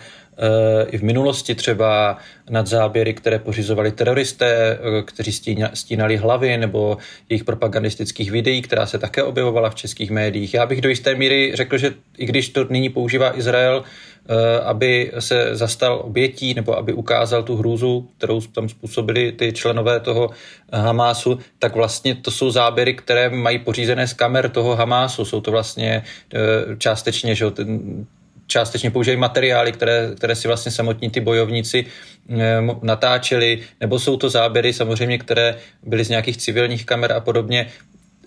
i 0.91 0.99
v 0.99 1.03
minulosti 1.03 1.55
třeba 1.55 2.17
nad 2.51 2.67
záběry, 2.67 3.15
které 3.15 3.39
pořizovali 3.39 3.93
teroristé, 3.93 4.79
uh, 4.79 5.03
kteří 5.03 5.33
stína, 5.33 5.71
stínali 5.75 6.17
hlavy 6.17 6.57
nebo 6.57 6.99
jejich 7.29 7.45
propagandistických 7.45 8.31
videí, 8.31 8.63
která 8.63 8.87
se 8.87 8.99
také 8.99 9.23
objevovala 9.23 9.71
v 9.71 9.75
českých 9.75 10.11
médiích. 10.11 10.55
Já 10.55 10.67
bych 10.67 10.81
do 10.81 10.89
jisté 10.89 11.15
míry 11.15 11.53
řekl, 11.55 11.79
že 11.79 11.95
i 12.19 12.27
když 12.27 12.49
to 12.49 12.67
nyní 12.71 12.89
používá 12.89 13.39
Izrael, 13.39 13.79
uh, 13.79 14.37
aby 14.65 15.13
se 15.19 15.57
zastal 15.57 16.01
obětí 16.05 16.55
nebo 16.55 16.79
aby 16.79 16.93
ukázal 16.93 17.43
tu 17.43 17.57
hrůzu, 17.57 18.09
kterou 18.19 18.41
tam 18.41 18.69
způsobili 18.69 19.33
ty 19.33 19.53
členové 19.53 20.01
toho 20.01 20.31
Hamásu, 20.73 21.39
tak 21.59 21.75
vlastně 21.75 22.15
to 22.15 22.31
jsou 22.31 22.51
záběry, 22.51 22.95
které 22.95 23.31
mají 23.31 23.59
pořízené 23.59 24.09
z 24.09 24.13
kamer 24.13 24.49
toho 24.49 24.77
Hamásu. 24.77 25.25
Jsou 25.25 25.41
to 25.41 25.51
vlastně 25.51 26.03
částečně, 26.79 27.35
že 27.35 27.51
ten, 27.51 28.07
částečně 28.47 28.91
používají 28.91 29.19
materiály, 29.19 29.73
které, 29.73 30.11
které 30.17 30.35
si 30.35 30.49
vlastně 30.49 30.73
samotní 30.73 31.11
ty 31.11 31.21
bojovníci 31.21 31.87
eh, 32.31 32.61
natáčeli, 32.83 33.61
nebo 33.81 33.99
jsou 33.99 34.17
to 34.17 34.31
záběry 34.31 34.73
samozřejmě, 34.73 35.19
které 35.19 35.57
byly 35.83 36.05
z 36.05 36.09
nějakých 36.09 36.37
civilních 36.37 36.87
kamer 36.87 37.13
a 37.13 37.21
podobně. 37.21 37.67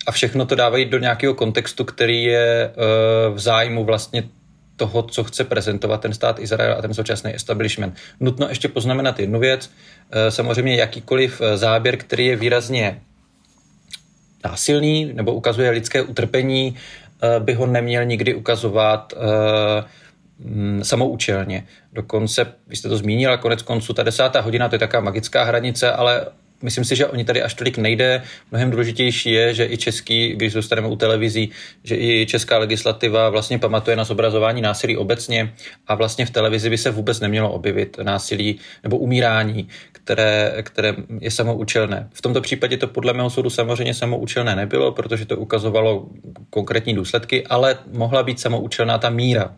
A 0.08 0.12
všechno 0.12 0.46
to 0.46 0.56
dávají 0.56 0.86
do 0.86 1.00
nějakého 1.00 1.34
kontextu, 1.34 1.86
který 1.86 2.24
je 2.24 2.72
eh, 2.72 2.74
v 3.30 3.40
zájmu 3.40 3.86
vlastně 3.86 4.24
toho, 4.76 5.04
co 5.04 5.24
chce 5.24 5.44
prezentovat 5.44 6.02
ten 6.02 6.14
stát 6.14 6.40
Izrael 6.40 6.76
a 6.78 6.82
ten 6.82 6.94
současný 6.94 7.36
establishment. 7.36 7.96
Nutno 8.20 8.50
ještě 8.50 8.68
poznamenat 8.68 9.20
jednu 9.20 9.40
věc. 9.40 9.72
Eh, 10.12 10.32
samozřejmě 10.32 10.76
jakýkoliv 10.76 11.42
záběr, 11.56 11.98
který 11.98 12.26
je 12.26 12.36
výrazně 12.36 13.02
násilný 14.46 15.12
nebo 15.14 15.34
ukazuje 15.34 15.70
lidské 15.70 16.02
utrpení, 16.02 16.76
by 17.40 17.54
ho 17.54 17.66
neměl 17.66 18.06
nikdy 18.06 18.36
ukazovat 18.36 19.14
samoučelně. 20.82 21.66
Dokonce, 21.94 22.54
vy 22.68 22.76
jste 22.76 22.90
to 22.90 22.98
zmínila, 22.98 23.38
konec 23.38 23.62
konců, 23.62 23.94
ta 23.94 24.04
desátá 24.04 24.42
hodina, 24.42 24.70
to 24.70 24.76
je 24.76 24.80
taková 24.80 25.02
magická 25.02 25.44
hranice, 25.44 25.92
ale 25.92 26.26
myslím 26.62 26.86
si, 26.86 26.96
že 26.96 27.06
oni 27.06 27.26
tady 27.26 27.42
až 27.42 27.54
tolik 27.54 27.78
nejde. 27.78 28.24
Mnohem 28.52 28.72
důležitější 28.72 29.32
je, 29.32 29.54
že 29.54 29.66
i 29.66 29.78
český, 29.78 30.34
když 30.36 30.54
zůstaneme 30.54 30.88
u 30.88 30.96
televizí, 30.96 31.50
že 31.84 31.96
i 31.96 32.26
česká 32.26 32.58
legislativa 32.58 33.30
vlastně 33.30 33.60
pamatuje 33.60 33.96
na 33.96 34.04
zobrazování 34.04 34.62
násilí 34.62 34.98
obecně 34.98 35.54
a 35.88 35.96
vlastně 35.96 36.26
v 36.26 36.32
televizi 36.32 36.70
by 36.70 36.78
se 36.78 36.92
vůbec 36.92 37.20
nemělo 37.20 37.52
objevit 37.52 37.98
násilí 38.04 38.60
nebo 38.84 38.98
umírání, 38.98 39.68
které, 39.92 40.54
které 40.64 40.96
je 41.20 41.32
samoučelné. 41.32 42.10
V 42.14 42.22
tomto 42.22 42.42
případě 42.42 42.78
to 42.78 42.88
podle 42.88 43.14
mého 43.14 43.30
soudu 43.30 43.50
samozřejmě 43.50 43.94
samoučelné 43.94 44.56
nebylo, 44.56 44.92
protože 44.92 45.26
to 45.26 45.38
ukazovalo 45.38 46.10
konkrétní 46.50 46.94
důsledky, 46.94 47.48
ale 47.48 47.78
mohla 47.92 48.24
být 48.24 48.40
samoučelná 48.40 48.98
ta 48.98 49.10
míra 49.10 49.56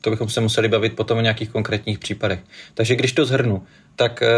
to 0.00 0.10
bychom 0.10 0.28
se 0.28 0.40
museli 0.40 0.68
bavit 0.68 0.96
potom 0.96 1.18
o 1.18 1.20
nějakých 1.20 1.50
konkrétních 1.50 1.98
případech. 1.98 2.38
Takže 2.74 2.96
když 2.96 3.12
to 3.12 3.24
zhrnu, 3.24 3.62
tak 3.96 4.22
eh, 4.22 4.28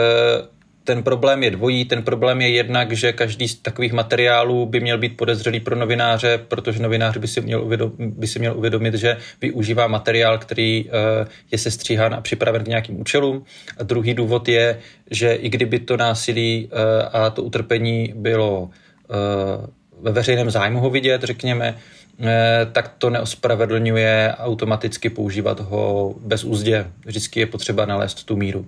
ten 0.85 1.02
problém 1.02 1.43
je 1.43 1.50
dvojí. 1.50 1.85
Ten 1.85 2.02
problém 2.02 2.41
je 2.41 2.49
jednak, 2.49 2.93
že 2.93 3.12
každý 3.12 3.49
z 3.49 3.55
takových 3.55 3.93
materiálů 3.93 4.67
by 4.67 4.81
měl 4.81 4.99
být 4.99 5.17
podezřelý 5.17 5.61
pro 5.61 5.76
novináře, 5.76 6.41
protože 6.49 6.83
novinář 6.83 7.17
by 7.17 7.29
si 7.29 7.41
měl 7.41 7.62
uvědomit, 7.62 7.95
by 7.99 8.26
si 8.26 8.38
měl 8.38 8.59
uvědomit 8.59 8.95
že 8.95 9.17
využívá 9.41 9.87
materiál, 9.87 10.38
který 10.38 10.87
eh, 10.88 11.26
je 11.50 11.59
sestříhán 11.59 12.14
a 12.14 12.21
připraven 12.21 12.64
k 12.64 12.69
nějakým 12.69 13.00
účelům. 13.00 13.45
A 13.79 13.83
druhý 13.83 14.14
důvod 14.14 14.49
je, 14.49 14.79
že 15.11 15.35
i 15.35 15.49
kdyby 15.49 15.79
to 15.79 15.97
násilí 15.97 16.71
a 17.12 17.31
to 17.31 17.43
utrpení 17.43 18.12
bylo 18.17 18.71
ve 20.00 20.12
veřejném 20.12 20.50
zájmu 20.50 20.81
ho 20.81 20.91
vidět, 20.91 21.23
řekněme, 21.23 21.76
Eh, 21.76 22.01
tak 22.73 22.88
to 22.99 23.11
neospravedlňuje 23.11 24.35
automaticky 24.38 25.11
používat 25.11 25.61
ho 25.61 26.14
bez 26.21 26.45
úzdě. 26.45 26.90
Vždycky 27.04 27.40
je 27.40 27.47
potřeba 27.47 27.87
nalézt 27.87 28.25
tu 28.25 28.37
míru. 28.37 28.66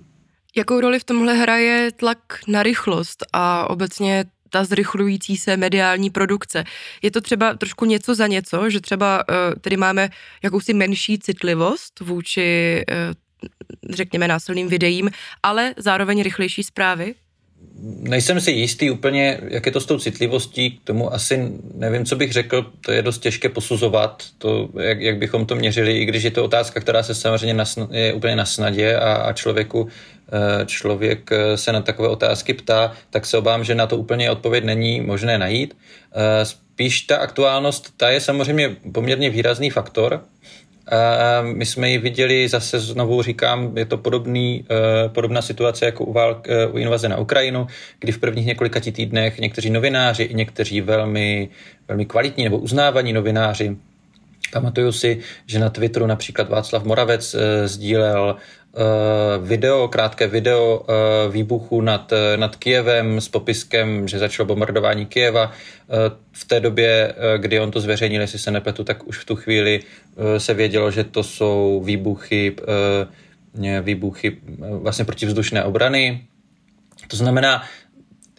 Jakou 0.57 0.79
roli 0.79 0.99
v 0.99 1.03
tomhle 1.03 1.33
hraje 1.33 1.91
tlak 1.91 2.17
na 2.47 2.63
rychlost 2.63 3.25
a 3.33 3.69
obecně 3.69 4.25
ta 4.49 4.63
zrychlující 4.63 5.37
se 5.37 5.57
mediální 5.57 6.09
produkce. 6.09 6.63
Je 7.01 7.11
to 7.11 7.21
třeba 7.21 7.53
trošku 7.53 7.85
něco 7.85 8.15
za 8.15 8.27
něco, 8.27 8.69
že 8.69 8.81
třeba 8.81 9.23
uh, 9.29 9.35
tedy 9.61 9.77
máme 9.77 10.09
jakousi 10.43 10.73
menší 10.73 11.19
citlivost 11.19 11.99
vůči, 11.99 12.81
uh, 12.89 13.93
řekněme, 13.95 14.27
násilným 14.27 14.67
videím, 14.67 15.09
ale 15.43 15.73
zároveň 15.77 16.23
rychlejší 16.23 16.63
zprávy? 16.63 17.15
Nejsem 17.83 18.41
si 18.41 18.51
jistý 18.51 18.91
úplně, 18.91 19.39
jak 19.47 19.65
je 19.65 19.71
to 19.71 19.79
s 19.79 19.85
tou 19.85 19.99
citlivostí, 19.99 20.71
k 20.71 20.83
tomu 20.83 21.13
asi 21.13 21.51
nevím, 21.73 22.05
co 22.05 22.15
bych 22.15 22.33
řekl, 22.33 22.71
to 22.81 22.91
je 22.91 23.01
dost 23.01 23.17
těžké 23.17 23.49
posuzovat, 23.49 24.23
to, 24.37 24.69
jak, 24.79 25.01
jak 25.01 25.17
bychom 25.17 25.45
to 25.45 25.55
měřili, 25.55 25.97
i 25.97 26.05
když 26.05 26.23
je 26.23 26.31
to 26.31 26.43
otázka, 26.43 26.79
která 26.79 27.03
se 27.03 27.15
samozřejmě 27.15 27.63
nasn- 27.63 27.87
je 27.91 28.13
úplně 28.13 28.35
na 28.35 28.45
snadě 28.45 28.95
a, 28.95 29.13
a 29.13 29.33
člověku 29.33 29.87
eh, 29.87 30.65
člověk 30.65 31.31
eh, 31.31 31.57
se 31.57 31.71
na 31.71 31.81
takové 31.81 32.07
otázky 32.07 32.53
ptá, 32.53 32.91
tak 33.09 33.25
se 33.25 33.37
obávám, 33.37 33.63
že 33.63 33.75
na 33.75 33.87
to 33.87 33.97
úplně 33.97 34.31
odpověď 34.31 34.63
není 34.63 35.01
možné 35.01 35.37
najít. 35.37 35.77
Eh, 36.15 36.45
spíš 36.45 37.01
ta 37.01 37.17
aktuálnost, 37.17 37.93
ta 37.97 38.09
je 38.09 38.21
samozřejmě 38.21 38.75
poměrně 38.91 39.29
výrazný 39.29 39.69
faktor, 39.69 40.23
my 41.41 41.65
jsme 41.65 41.89
ji 41.89 41.97
viděli, 41.97 42.47
zase 42.47 42.79
znovu 42.79 43.21
říkám, 43.21 43.77
je 43.77 43.85
to 43.85 43.97
podobný, 43.97 44.65
eh, 44.71 45.09
podobná 45.09 45.41
situace 45.41 45.85
jako 45.85 46.05
u, 46.05 46.13
válk, 46.13 46.47
eh, 46.49 46.67
u 46.67 46.77
invaze 46.77 47.09
na 47.09 47.17
Ukrajinu, 47.17 47.67
kdy 47.99 48.11
v 48.11 48.19
prvních 48.19 48.45
několika 48.45 48.79
týdnech 48.79 49.39
někteří 49.39 49.69
novináři 49.69 50.23
i 50.23 50.33
někteří 50.33 50.81
velmi, 50.81 51.49
velmi 51.87 52.05
kvalitní 52.05 52.43
nebo 52.43 52.57
uznávaní 52.57 53.13
novináři 53.13 53.77
Pamatuju 54.51 54.91
si, 54.91 55.19
že 55.45 55.59
na 55.59 55.69
Twitteru 55.69 56.05
například 56.05 56.49
Václav 56.49 56.83
Moravec 56.83 57.33
e, 57.33 57.67
sdílel 57.67 58.37
Eh, 58.77 59.37
video, 59.39 59.87
krátké 59.87 60.27
video 60.27 60.85
eh, 60.87 61.31
výbuchu 61.31 61.81
nad, 61.81 62.13
nad 62.35 62.55
Kijevem 62.55 63.21
s 63.21 63.29
popiskem, 63.29 64.07
že 64.07 64.19
začalo 64.19 64.45
bombardování 64.45 65.05
Kijeva. 65.05 65.51
V 66.31 66.45
té 66.45 66.59
době, 66.59 67.13
kdy 67.37 67.59
on 67.59 67.71
to 67.71 67.79
zveřejnil, 67.79 68.21
jestli 68.21 68.39
se 68.39 68.51
nepletu, 68.51 68.83
tak 68.83 69.07
už 69.07 69.17
v 69.17 69.25
tu 69.25 69.35
chvíli 69.35 69.79
se 70.37 70.53
vědělo, 70.53 70.91
že 70.91 71.03
to 71.03 71.23
jsou 71.23 71.81
výbuchy, 71.85 72.55
výbuchy 73.81 74.37
vlastně 74.59 75.05
protivzdušné 75.05 75.63
obrany. 75.63 76.25
To 77.07 77.17
znamená, 77.17 77.63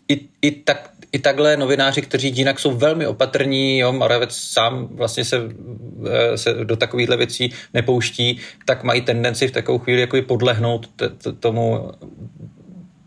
i, 0.08 0.20
i 0.42 0.50
tak 0.50 0.90
i 1.16 1.18
takhle 1.18 1.56
novináři, 1.56 2.02
kteří 2.02 2.28
jinak 2.28 2.60
jsou 2.60 2.76
velmi 2.76 3.06
opatrní, 3.06 3.78
jo, 3.78 3.92
Moravec 3.92 4.36
sám 4.36 4.88
vlastně 4.90 5.24
se, 5.24 5.36
eh, 6.10 6.38
se 6.38 6.54
do 6.64 6.76
takovýchhle 6.76 7.16
věcí 7.16 7.52
nepouští, 7.74 8.38
tak 8.64 8.84
mají 8.84 9.00
tendenci 9.00 9.48
v 9.48 9.50
takovou 9.50 9.78
chvíli 9.78 10.00
jako 10.00 10.22
podlehnout 10.22 10.86
t- 10.96 11.08
t- 11.08 11.32
tomu 11.32 11.90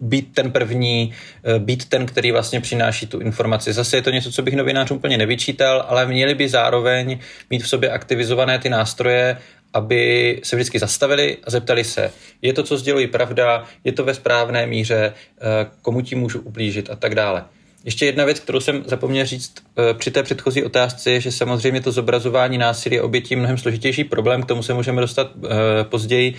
být 0.02 0.34
ten 0.34 0.52
první, 0.52 1.14
eh, 1.44 1.60
být 1.60 1.90
ten, 1.90 2.06
který 2.06 2.32
vlastně 2.32 2.62
přináší 2.62 3.08
tu 3.08 3.20
informaci. 3.20 3.74
Zase 3.74 3.98
je 3.98 4.02
to 4.02 4.12
něco, 4.12 4.32
co 4.32 4.42
bych 4.42 4.56
novinářům 4.56 4.98
úplně 4.98 5.18
nevyčítal, 5.18 5.86
ale 5.88 6.06
měli 6.06 6.34
by 6.36 6.50
zároveň 6.50 7.20
mít 7.50 7.64
v 7.64 7.70
sobě 7.70 7.92
aktivizované 7.92 8.60
ty 8.60 8.70
nástroje, 8.70 9.38
aby 9.74 10.02
se 10.44 10.56
vždycky 10.56 10.80
zastavili 10.80 11.38
a 11.44 11.50
zeptali 11.52 11.84
se, 11.84 12.12
je 12.42 12.54
to, 12.54 12.64
co 12.64 12.78
sdělují 12.78 13.08
pravda, 13.08 13.64
je 13.84 13.92
to 13.92 14.04
ve 14.04 14.14
správné 14.14 14.66
míře, 14.66 15.14
eh, 15.14 15.70
komu 15.82 16.02
tím 16.02 16.20
můžu 16.20 16.40
ublížit 16.42 16.90
a 16.90 16.96
tak 16.96 17.16
dále. 17.16 17.46
Ještě 17.86 18.06
jedna 18.06 18.26
věc, 18.26 18.40
kterou 18.40 18.60
jsem 18.60 18.84
zapomněl 18.86 19.26
říct 19.26 19.54
eh, 19.78 19.94
při 19.94 20.12
té 20.12 20.24
předchozí 20.24 20.64
otázce, 20.64 21.12
je, 21.12 21.22
že 21.22 21.32
samozřejmě 21.32 21.82
to 21.82 21.92
zobrazování 21.92 22.58
násilí 22.58 22.96
je 22.96 23.02
obětí 23.02 23.36
mnohem 23.36 23.58
složitější 23.58 24.04
problém, 24.04 24.44
k 24.44 24.46
tomu 24.46 24.64
se 24.64 24.74
můžeme 24.74 25.02
dostat 25.02 25.36
uh, 25.36 25.50
později, 25.84 26.36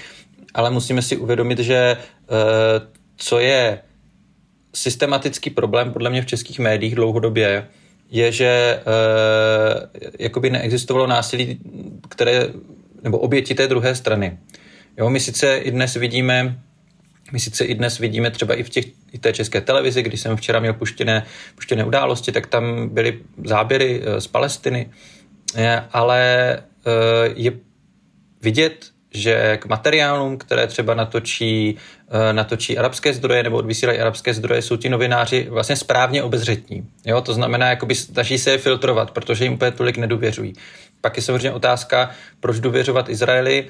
ale 0.54 0.70
musíme 0.70 1.02
si 1.02 1.16
uvědomit, 1.16 1.58
že 1.58 1.96
uh, 1.96 2.36
co 3.16 3.38
je 3.38 3.78
systematický 4.74 5.50
problém 5.50 5.92
podle 5.92 6.10
mě 6.10 6.22
v 6.22 6.26
českých 6.26 6.58
médiích 6.58 6.94
dlouhodobě, 6.94 7.68
je, 8.10 8.32
že 8.32 8.80
jakoby 10.18 10.50
neexistovalo 10.50 11.06
násilí, 11.06 11.58
které, 12.08 12.48
nebo 13.02 13.18
oběti 13.18 13.54
té 13.54 13.68
druhé 13.68 13.94
strany. 13.94 14.38
Jo, 14.98 15.10
my 15.10 15.20
sice 15.20 15.56
i 15.56 15.70
dnes 15.70 15.94
vidíme 15.94 16.58
my 17.32 17.40
sice 17.40 17.64
i 17.64 17.74
dnes 17.74 17.98
vidíme 17.98 18.30
třeba 18.30 18.54
i 18.54 18.62
v 18.62 18.68
těch, 18.68 18.84
i 19.12 19.18
té 19.18 19.32
české 19.32 19.60
televizi, 19.60 20.02
když 20.02 20.20
jsem 20.20 20.36
včera 20.36 20.60
měl 20.60 20.72
puštěné, 20.72 21.26
puštěné 21.54 21.84
události, 21.84 22.32
tak 22.32 22.46
tam 22.46 22.88
byly 22.88 23.18
záběry 23.44 24.02
eh, 24.04 24.20
z 24.20 24.26
Palestiny, 24.26 24.90
eh, 25.56 25.84
ale 25.92 26.52
eh, 26.52 26.90
je 27.34 27.52
vidět 28.42 28.86
že 29.14 29.58
k 29.62 29.66
materiálům, 29.66 30.38
které 30.38 30.66
třeba 30.66 30.94
natočí, 30.94 31.76
natočí 32.32 32.78
arabské 32.78 33.14
zdroje 33.14 33.42
nebo 33.42 33.56
odvysílají 33.56 33.98
arabské 33.98 34.34
zdroje, 34.34 34.62
jsou 34.62 34.76
ti 34.76 34.88
novináři 34.88 35.46
vlastně 35.50 35.76
správně 35.76 36.22
obezřetní. 36.22 36.86
Jo? 37.06 37.20
To 37.20 37.34
znamená, 37.34 37.70
jakoby 37.70 37.94
snaží 37.94 38.38
se 38.38 38.50
je 38.50 38.58
filtrovat, 38.58 39.10
protože 39.10 39.44
jim 39.44 39.52
úplně 39.52 39.70
tolik 39.70 39.96
nedůvěřují. 39.96 40.52
Pak 41.00 41.16
je 41.16 41.22
samozřejmě 41.22 41.52
otázka, 41.52 42.10
proč 42.40 42.60
důvěřovat 42.60 43.08
Izraeli. 43.08 43.66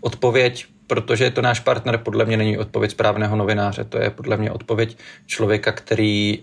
Odpověď, 0.00 0.66
protože 0.86 1.30
to 1.30 1.42
náš 1.42 1.60
partner, 1.60 1.98
podle 1.98 2.24
mě 2.24 2.36
není 2.36 2.58
odpověď 2.58 2.90
správného 2.90 3.36
novináře. 3.36 3.84
To 3.84 3.98
je 3.98 4.10
podle 4.10 4.36
mě 4.36 4.50
odpověď 4.50 4.96
člověka, 5.26 5.72
který, 5.72 6.38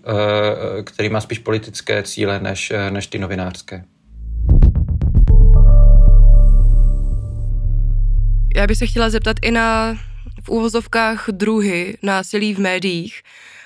eh, 0.79 0.84
který 0.84 1.10
má 1.10 1.22
spíš 1.22 1.39
politické 1.39 2.03
cíle 2.03 2.39
než, 2.39 2.72
eh, 2.72 2.91
než 2.91 3.08
ty 3.08 3.19
novinářské. 3.19 3.84
Já 8.55 8.67
bych 8.67 8.77
se 8.77 8.86
chtěla 8.88 9.10
zeptat 9.10 9.38
i 9.41 9.51
na 9.51 9.98
v 10.43 10.50
úvozovkách 10.50 11.25
druhy 11.31 11.98
násilí 12.03 12.53
v 12.53 12.60
médiích 12.60 13.22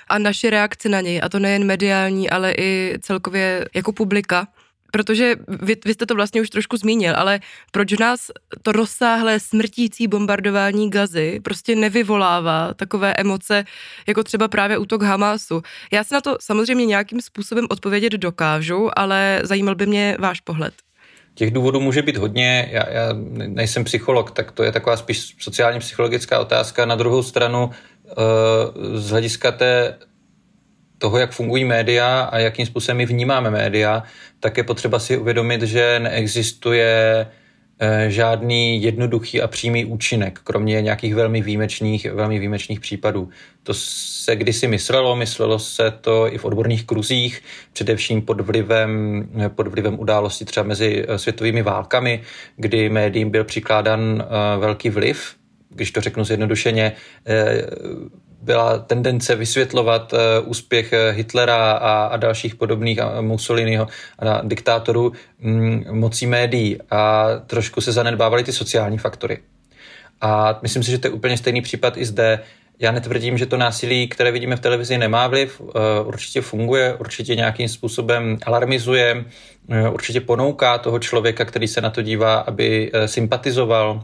a 0.08 0.18
naše 0.18 0.50
reakce 0.50 0.90
na 0.90 1.02
něj, 1.02 1.22
a 1.24 1.30
to 1.30 1.40
nejen 1.40 1.64
mediální, 1.64 2.30
ale 2.30 2.54
i 2.58 2.98
celkově 3.02 3.66
jako 3.76 3.92
publika. 3.92 4.48
Protože 4.94 5.36
vy, 5.48 5.76
vy 5.86 5.94
jste 5.94 6.06
to 6.06 6.16
vlastně 6.16 6.42
už 6.42 6.50
trošku 6.50 6.78
zmínil, 6.78 7.14
ale 7.16 7.40
proč 7.72 7.92
nás 7.92 8.32
to 8.62 8.72
rozsáhlé 8.72 9.40
smrtící 9.40 10.08
bombardování 10.08 10.90
gazy 10.90 11.40
prostě 11.44 11.76
nevyvolává 11.76 12.74
takové 12.74 13.14
emoce, 13.14 13.64
jako 14.08 14.24
třeba 14.24 14.48
právě 14.48 14.78
útok 14.78 15.04
Hamásu? 15.04 15.62
Já 15.92 16.04
se 16.04 16.16
na 16.16 16.22
to 16.22 16.38
samozřejmě 16.42 16.86
nějakým 16.86 17.22
způsobem 17.22 17.66
odpovědět 17.70 18.14
dokážu, 18.14 19.00
ale 19.00 19.42
zajímal 19.44 19.76
by 19.76 19.86
mě 19.86 20.18
váš 20.20 20.40
pohled. 20.40 20.74
Těch 21.36 21.52
důvodů 21.52 21.80
může 21.80 22.02
být 22.02 22.18
hodně, 22.18 22.70
já, 22.72 22.90
já 22.90 23.10
nejsem 23.48 23.84
psycholog, 23.84 24.32
tak 24.32 24.52
to 24.52 24.64
je 24.64 24.72
taková 24.72 24.98
spíš 24.98 25.36
sociálně 25.40 25.80
psychologická 25.80 26.40
otázka. 26.40 26.86
Na 26.86 26.96
druhou 26.96 27.24
stranu, 27.24 27.70
eh, 27.72 28.14
z 28.98 29.10
hlediska 29.10 29.52
té, 29.52 29.98
toho, 31.04 31.18
jak 31.18 31.32
fungují 31.32 31.66
média 31.66 32.22
a 32.32 32.40
jakým 32.40 32.66
způsobem 32.66 32.98
my 32.98 33.06
vnímáme 33.06 33.52
média, 33.52 34.04
tak 34.40 34.58
je 34.58 34.64
potřeba 34.64 35.00
si 35.00 35.18
uvědomit, 35.18 35.62
že 35.62 36.00
neexistuje 36.00 37.28
Eh, 37.80 38.12
žádný 38.12 38.84
jednoduchý 38.84 39.42
a 39.42 39.48
přímý 39.48 39.86
účinek, 39.86 40.40
kromě 40.44 40.82
nějakých 40.82 41.16
velmi 41.16 41.42
výjimečných, 41.42 42.12
velmi 42.12 42.40
výjimečných 42.40 42.80
případů. 42.80 43.30
To 43.64 43.74
se 43.74 44.36
kdysi 44.36 44.68
myslelo, 44.68 45.16
myslelo 45.16 45.60
se 45.60 45.92
to 45.92 46.34
i 46.34 46.38
v 46.38 46.46
odborných 46.46 46.86
kruzích, 46.86 47.42
především 47.74 48.22
pod 48.22 48.42
vlivem, 48.42 49.24
pod 49.56 49.68
vlivem 49.68 50.00
událostí 50.00 50.46
třeba 50.46 50.68
mezi 50.68 51.06
eh, 51.08 51.18
světovými 51.20 51.62
válkami, 51.62 52.22
kdy 52.56 52.90
médiím 52.90 53.30
byl 53.30 53.44
přikládán 53.44 54.24
eh, 54.24 54.60
velký 54.60 54.90
vliv, 54.90 55.36
když 55.70 55.92
to 55.92 56.02
řeknu 56.02 56.24
zjednodušeně, 56.24 56.92
byla 58.44 58.78
tendence 58.78 59.36
vysvětlovat 59.36 60.14
uh, 60.14 60.20
úspěch 60.46 60.94
eh, 60.94 61.12
Hitlera 61.12 61.72
a, 61.72 62.06
a 62.06 62.18
dalších 62.18 62.56
podobných 62.56 63.00
a 63.00 63.22
Mussoliniho 63.22 63.88
a 64.20 64.42
diktátorů 64.44 65.12
mm, 65.40 65.86
mocí 65.92 66.28
médií 66.28 66.78
a 66.92 67.28
trošku 67.48 67.82
se 67.82 67.92
zanedbávaly 67.92 68.44
ty 68.44 68.52
sociální 68.52 68.98
faktory. 68.98 69.38
A 70.22 70.60
myslím 70.62 70.84
si, 70.84 70.92
že 70.92 70.98
to 70.98 71.08
je 71.08 71.12
úplně 71.12 71.38
stejný 71.38 71.62
případ 71.62 71.98
i 71.98 72.06
zde. 72.06 72.40
Já 72.80 72.92
netvrdím, 72.92 73.38
že 73.38 73.46
to 73.46 73.58
násilí, 73.58 74.08
které 74.08 74.32
vidíme 74.32 74.56
v 74.56 74.60
televizi, 74.60 74.98
nemá 74.98 75.28
vliv. 75.28 75.62
Uh, 75.62 75.70
určitě 76.06 76.42
funguje, 76.42 76.94
určitě 76.94 77.36
nějakým 77.36 77.70
způsobem 77.70 78.38
alarmizuje, 78.46 79.26
určitě 79.92 80.22
ponouká 80.22 80.78
toho 80.78 81.00
člověka, 81.00 81.46
který 81.46 81.68
se 81.68 81.82
na 81.82 81.90
to 81.90 82.02
dívá, 82.02 82.36
aby 82.36 82.92
sympatizoval 83.06 84.04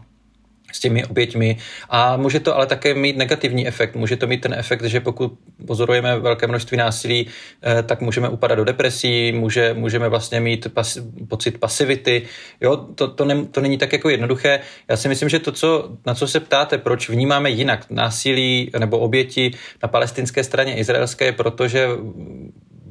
s 0.72 0.80
těmi 0.80 1.04
oběťmi. 1.04 1.56
A 1.88 2.16
může 2.16 2.40
to 2.40 2.56
ale 2.56 2.66
také 2.66 2.94
mít 2.94 3.16
negativní 3.16 3.68
efekt. 3.68 3.96
Může 3.96 4.16
to 4.16 4.26
mít 4.26 4.40
ten 4.40 4.54
efekt, 4.54 4.84
že 4.84 5.00
pokud 5.00 5.32
pozorujeme 5.66 6.18
velké 6.18 6.46
množství 6.46 6.76
násilí, 6.76 7.26
eh, 7.62 7.82
tak 7.82 8.00
můžeme 8.00 8.28
upadat 8.28 8.54
do 8.54 8.64
depresí, 8.64 9.32
může, 9.32 9.74
můžeme 9.74 10.08
vlastně 10.08 10.40
mít 10.40 10.74
pas, 10.74 10.98
pocit 11.28 11.58
pasivity. 11.58 12.22
Jo, 12.60 12.76
to, 12.76 13.08
to, 13.08 13.24
ne, 13.24 13.44
to 13.44 13.60
není 13.60 13.78
tak 13.78 13.92
jako 13.92 14.08
jednoduché. 14.08 14.60
Já 14.88 14.96
si 14.96 15.08
myslím, 15.08 15.28
že 15.28 15.38
to, 15.38 15.52
co, 15.52 15.90
na 16.06 16.14
co 16.14 16.28
se 16.28 16.40
ptáte, 16.40 16.78
proč 16.78 17.08
vnímáme 17.08 17.50
jinak 17.50 17.86
násilí 17.90 18.70
nebo 18.78 18.98
oběti 18.98 19.50
na 19.82 19.88
palestinské 19.88 20.44
straně 20.44 20.76
izraelské, 20.76 21.32
protože 21.32 21.88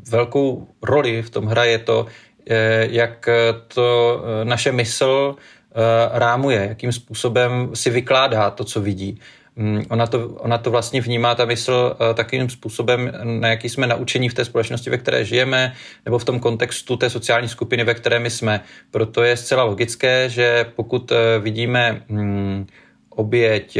velkou 0.09 0.67
roli 0.83 1.21
v 1.21 1.29
tom 1.29 1.45
hraje 1.45 1.77
to, 1.79 2.05
eh, 2.49 2.87
jak 2.91 3.29
to 3.67 4.21
eh, 4.23 4.45
naše 4.45 4.71
mysl 4.71 5.35
rámuje, 6.11 6.65
jakým 6.69 6.91
způsobem 6.91 7.69
si 7.73 7.89
vykládá 7.89 8.49
to, 8.49 8.63
co 8.63 8.81
vidí. 8.81 9.19
Mm, 9.59 9.85
ona 9.89 10.07
to, 10.07 10.27
ona 10.27 10.57
to 10.57 10.71
vlastně 10.71 11.01
vnímá, 11.01 11.35
ta 11.35 11.45
mysl, 11.45 11.95
eh, 12.11 12.13
takým 12.13 12.49
způsobem, 12.49 13.11
na 13.23 13.47
jaký 13.47 13.69
jsme 13.69 13.87
naučení 13.87 14.29
v 14.29 14.33
té 14.33 14.45
společnosti, 14.45 14.89
ve 14.89 14.97
které 14.97 15.25
žijeme, 15.25 15.73
nebo 16.05 16.19
v 16.19 16.25
tom 16.25 16.39
kontextu 16.39 16.97
té 16.97 17.09
sociální 17.09 17.47
skupiny, 17.47 17.83
ve 17.83 17.93
které 17.93 18.19
my 18.19 18.29
jsme. 18.29 18.61
Proto 18.91 19.23
je 19.23 19.37
zcela 19.37 19.63
logické, 19.63 20.29
že 20.29 20.65
pokud 20.75 21.11
eh, 21.11 21.39
vidíme 21.39 22.01
hmm, 22.09 22.67
oběť 23.09 23.77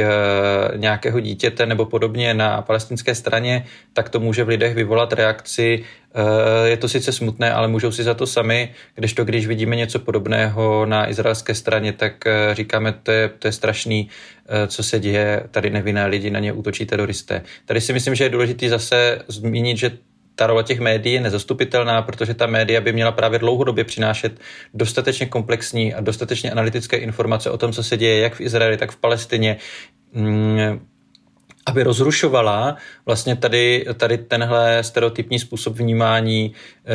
nějakého 0.76 1.20
dítěte 1.20 1.66
nebo 1.66 1.86
podobně 1.86 2.34
na 2.34 2.62
palestinské 2.62 3.16
straně, 3.16 3.66
tak 3.94 4.10
to 4.10 4.20
může 4.20 4.44
v 4.44 4.48
lidech 4.48 4.76
vyvolat 4.76 5.14
reakci 5.14 5.84
Eh, 5.84 5.99
je 6.66 6.78
to 6.78 6.90
sice 6.90 7.12
smutné, 7.12 7.54
ale 7.54 7.68
můžou 7.68 7.92
si 7.92 8.04
za 8.04 8.14
to 8.14 8.28
sami, 8.28 8.72
kdežto 8.96 9.26
když 9.26 9.48
vidíme 9.48 9.76
něco 9.76 10.00
podobného 10.00 10.86
na 10.86 11.10
izraelské 11.10 11.56
straně, 11.56 11.94
tak 11.94 12.28
eh, 12.28 12.56
říkáme, 12.56 12.94
to 13.04 13.12
je, 13.12 13.30
to 13.40 13.48
je 13.48 13.52
strašný, 13.52 14.10
eh, 14.48 14.68
co 14.68 14.84
se 14.84 15.00
děje, 15.00 15.44
tady 15.52 15.70
nevinné 15.70 16.06
lidi, 16.06 16.30
na 16.30 16.40
ně 16.40 16.54
útočí 16.54 16.86
teroristé. 16.86 17.42
Tady 17.66 17.82
si 17.82 17.94
myslím, 17.94 18.16
že 18.16 18.24
je 18.24 18.30
důležité 18.30 18.70
zase 18.70 19.22
zmínit, 19.28 19.78
že 19.78 19.92
ta 20.36 20.48
role 20.48 20.64
těch 20.64 20.80
médií 20.80 21.14
je 21.14 21.22
nezastupitelná, 21.22 22.02
protože 22.02 22.34
ta 22.34 22.48
média 22.48 22.82
by 22.82 22.94
měla 22.94 23.12
právě 23.12 23.40
dlouhodobě 23.40 23.84
přinášet 23.84 24.40
dostatečně 24.74 25.26
komplexní 25.26 25.94
a 25.94 26.02
dostatečně 26.02 26.52
analytické 26.52 26.98
informace 26.98 27.52
o 27.52 27.58
tom, 27.58 27.72
co 27.72 27.84
se 27.84 27.98
děje 27.98 28.20
jak 28.20 28.36
v 28.36 28.42
Izraeli, 28.42 28.78
tak 28.78 28.92
v 28.92 28.98
Palestině, 28.98 29.58
mm, 30.14 30.80
aby 31.66 31.84
rozrušovala 31.84 32.78
vlastně 33.06 33.36
tady, 33.36 33.86
tady 33.98 34.18
tenhle 34.18 34.84
stereotypní 34.84 35.40
způsob 35.40 35.76
vnímání, 35.76 36.54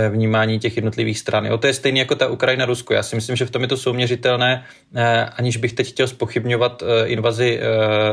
vnímání 0.08 0.58
těch 0.58 0.76
jednotlivých 0.76 1.18
stran. 1.18 1.46
Jo, 1.46 1.58
to 1.58 1.66
je 1.66 1.74
stejné 1.74 1.98
jako 1.98 2.14
ta 2.14 2.28
Ukrajina-Rusko. 2.28 2.94
Já 2.94 3.02
si 3.02 3.16
myslím, 3.16 3.36
že 3.36 3.46
v 3.46 3.50
tom 3.50 3.62
je 3.62 3.68
to 3.68 3.76
souměřitelné, 3.76 4.64
eh, 4.94 5.24
aniž 5.24 5.56
bych 5.56 5.72
teď 5.72 5.88
chtěl 5.88 6.08
spochybňovat 6.08 6.82
eh, 6.82 7.06
invazi 7.06 7.60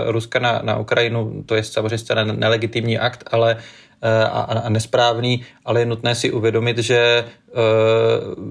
Ruska 0.06 0.40
na, 0.40 0.62
na 0.64 0.80
Ukrajinu, 0.80 1.44
to 1.46 1.56
je 1.56 1.64
samozřejmě 1.64 1.98
nelegitimní 2.26 3.00
akt, 3.00 3.24
ale 3.32 3.58
a, 4.32 4.42
a 4.66 4.70
nesprávný, 4.70 5.46
ale 5.66 5.80
je 5.82 5.86
nutné 5.86 6.16
si 6.16 6.32
uvědomit, 6.32 6.78
že 6.78 7.26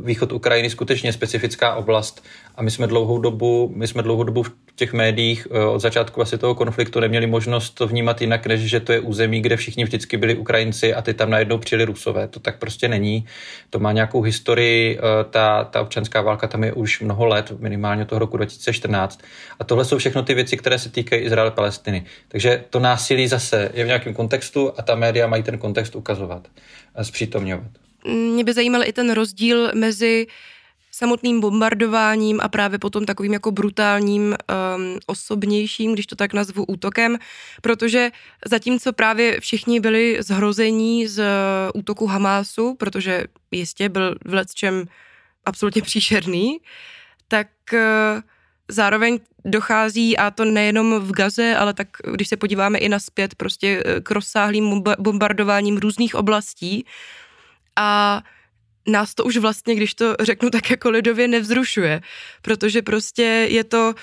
východ 0.05 0.33
Ukrajiny 0.33 0.67
je 0.67 0.71
skutečně 0.71 1.13
specifická 1.13 1.75
oblast 1.75 2.25
a 2.57 2.63
my 2.63 2.71
jsme 2.71 2.87
dlouhou 2.87 3.19
dobu, 3.19 3.73
my 3.77 3.87
jsme 3.87 4.03
dlouhou 4.03 4.23
dobu 4.23 4.43
v 4.43 4.53
těch 4.75 4.93
médiích 4.93 5.49
eh, 5.51 5.65
od 5.65 5.79
začátku 5.79 6.23
asi 6.23 6.39
toho 6.39 6.55
konfliktu 6.55 7.01
neměli 7.01 7.27
možnost 7.27 7.71
to 7.71 7.87
vnímat 7.87 8.21
jinak, 8.21 8.47
než 8.47 8.61
že 8.61 8.81
to 8.81 8.93
je 8.93 9.01
území, 9.01 9.41
kde 9.41 9.57
všichni 9.57 9.85
vždycky 9.85 10.17
byli 10.17 10.35
Ukrajinci 10.35 10.95
a 10.95 11.03
ty 11.03 11.15
tam 11.15 11.31
najednou 11.31 11.59
přijeli 11.59 11.85
Rusové. 11.85 12.29
To 12.29 12.41
tak 12.41 12.59
prostě 12.59 12.89
není. 12.89 13.20
To 13.71 13.79
má 13.79 13.93
nějakou 13.93 14.23
historii, 14.23 14.99
eh, 14.99 15.25
ta, 15.31 15.65
ta 15.65 15.81
občanská 15.81 16.21
válka 16.21 16.47
tam 16.47 16.65
je 16.65 16.73
už 16.73 17.01
mnoho 17.01 17.27
let, 17.27 17.53
minimálně 17.59 18.05
toho 18.05 18.19
roku 18.19 18.37
2014. 18.37 19.21
A 19.59 19.65
tohle 19.65 19.85
jsou 19.85 19.99
všechno 19.99 20.23
ty 20.23 20.35
věci, 20.35 20.57
které 20.57 20.79
se 20.79 20.91
týkají 20.91 21.23
Izraele 21.23 21.51
Palestiny. 21.51 22.05
Takže 22.29 22.65
to 22.71 22.81
násilí 22.81 23.29
zase 23.29 23.71
je 23.75 23.85
v 23.85 23.87
nějakém 23.87 24.15
kontextu 24.15 24.73
a 24.77 24.83
ta 24.83 24.95
média 24.95 25.27
mají 25.27 25.43
ten 25.43 25.59
kontext 25.59 25.97
ukazovat 25.97 26.49
a 26.95 27.05
zpřítomňovat. 27.05 27.71
Mě 28.05 28.45
by 28.45 28.53
zajímal 28.53 28.83
i 28.85 28.93
ten 28.93 29.13
rozdíl 29.13 29.73
mezi 29.75 30.27
samotným 31.01 31.41
bombardováním 31.41 32.41
a 32.43 32.49
právě 32.49 32.79
potom 32.79 33.07
takovým 33.07 33.33
jako 33.33 33.51
brutálním, 33.51 34.23
um, 34.23 34.99
osobnějším, 35.07 35.93
když 35.93 36.07
to 36.07 36.17
tak 36.17 36.33
nazvu, 36.33 36.65
útokem, 36.69 37.17
protože 37.63 38.11
zatímco 38.45 38.93
právě 38.93 39.41
všichni 39.41 39.81
byli 39.81 40.21
zhrození 40.21 41.09
z 41.09 41.25
útoku 41.75 42.07
Hamásu, 42.07 42.75
protože 42.75 43.25
jistě 43.51 43.89
byl 43.89 44.15
v 44.25 44.35
lecčem 44.35 44.85
absolutně 45.45 45.83
příšerný, 45.89 46.61
tak 47.29 47.49
uh, 47.73 47.81
zároveň 48.69 49.21
dochází, 49.45 50.17
a 50.17 50.31
to 50.31 50.45
nejenom 50.45 51.01
v 51.01 51.13
Gaze, 51.13 51.57
ale 51.57 51.73
tak 51.75 51.89
když 52.13 52.29
se 52.29 52.37
podíváme 52.37 52.79
i 52.79 52.89
naspět, 52.89 53.35
prostě 53.35 53.81
uh, 53.81 54.01
k 54.05 54.11
rozsáhlým 54.11 54.85
bombardováním 54.99 55.81
různých 55.81 56.15
oblastí. 56.15 56.85
A 57.77 58.21
nás 58.89 59.15
to 59.15 59.25
už 59.25 59.37
vlastně, 59.37 59.75
když 59.75 59.95
to 59.95 60.15
řeknu 60.21 60.51
tak 60.51 60.71
jako 60.71 60.91
lidově, 60.91 61.29
nevzrušuje, 61.29 62.01
protože 62.43 62.83
prostě 62.83 63.23
je 63.51 63.65
to, 63.65 63.95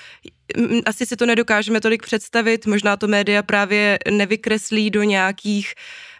asi 0.86 1.06
si 1.06 1.16
to 1.16 1.26
nedokážeme 1.26 1.80
tolik 1.80 2.02
představit, 2.02 2.66
možná 2.66 2.96
to 2.96 3.08
média 3.08 3.42
právě 3.42 3.98
nevykreslí 4.10 4.90
do 4.90 5.02
nějakých 5.02 5.74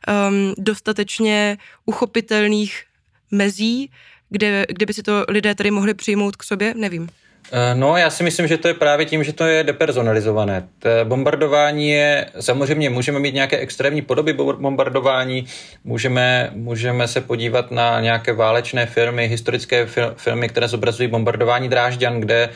um, 0.09 0.55
dostatečně 0.59 1.59
uchopitelných 1.87 2.85
mezí, 3.31 3.91
kde, 4.31 4.67
kde 4.69 4.87
by 4.87 4.95
si 4.95 5.03
to 5.03 5.25
lidé 5.29 5.55
tady 5.55 5.71
mohli 5.71 5.95
přijmout 5.95 6.37
k 6.37 6.43
sobě, 6.43 6.75
nevím. 6.77 7.09
Eh, 7.53 7.75
no, 7.75 7.97
já 7.97 8.11
si 8.11 8.25
myslím, 8.25 8.47
že 8.47 8.57
to 8.57 8.69
je 8.69 8.75
právě 8.75 9.07
tím, 9.07 9.25
že 9.25 9.33
to 9.33 9.45
je 9.45 9.65
depersonalizované. 9.65 10.69
To 10.79 10.89
bombardování 11.05 11.91
je, 11.91 12.27
samozřejmě 12.41 12.91
můžeme 12.91 13.19
mít 13.19 13.35
nějaké 13.35 13.59
extrémní 13.59 14.03
podoby 14.03 14.33
bombardování, 14.33 15.47
můžeme, 15.85 16.51
můžeme 16.55 17.09
se 17.09 17.21
podívat 17.21 17.71
na 17.71 18.01
nějaké 18.01 18.33
válečné 18.33 18.87
filmy, 18.87 19.29
historické 19.29 19.87
filmy, 20.17 20.49
které 20.49 20.69
zobrazují 20.69 21.09
bombardování 21.09 21.69
Drážďan, 21.69 22.21
kde 22.21 22.49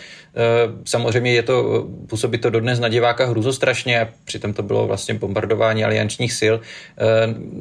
samozřejmě 0.84 1.32
je 1.32 1.42
to, 1.42 1.88
působí 2.08 2.38
to 2.38 2.50
dodnes 2.50 2.80
na 2.80 2.88
diváka 2.88 3.26
hruzostrašně 3.26 4.00
a 4.00 4.08
přitom 4.24 4.52
to 4.52 4.62
bylo 4.62 4.86
vlastně 4.86 5.14
bombardování 5.14 5.84
aliančních 5.84 6.32
sil. 6.40 6.54
Eh, 6.60 7.04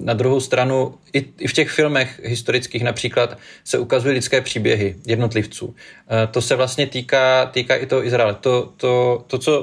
na 0.01 0.13
druhou 0.13 0.39
stranu 0.39 0.93
i 1.13 1.47
v 1.47 1.53
těch 1.53 1.69
filmech 1.69 2.21
historických 2.23 2.83
například 2.83 3.37
se 3.63 3.79
ukazují 3.79 4.13
lidské 4.15 4.41
příběhy 4.41 4.95
jednotlivců. 5.05 5.75
Eh, 6.09 6.27
to 6.27 6.41
se 6.41 6.55
vlastně 6.55 6.87
týká, 6.87 7.45
týká 7.45 7.75
i 7.75 7.85
toho 7.85 8.05
Izraele. 8.05 8.35
To, 8.41 8.73
to, 8.77 9.23
to, 9.27 9.37
co 9.37 9.61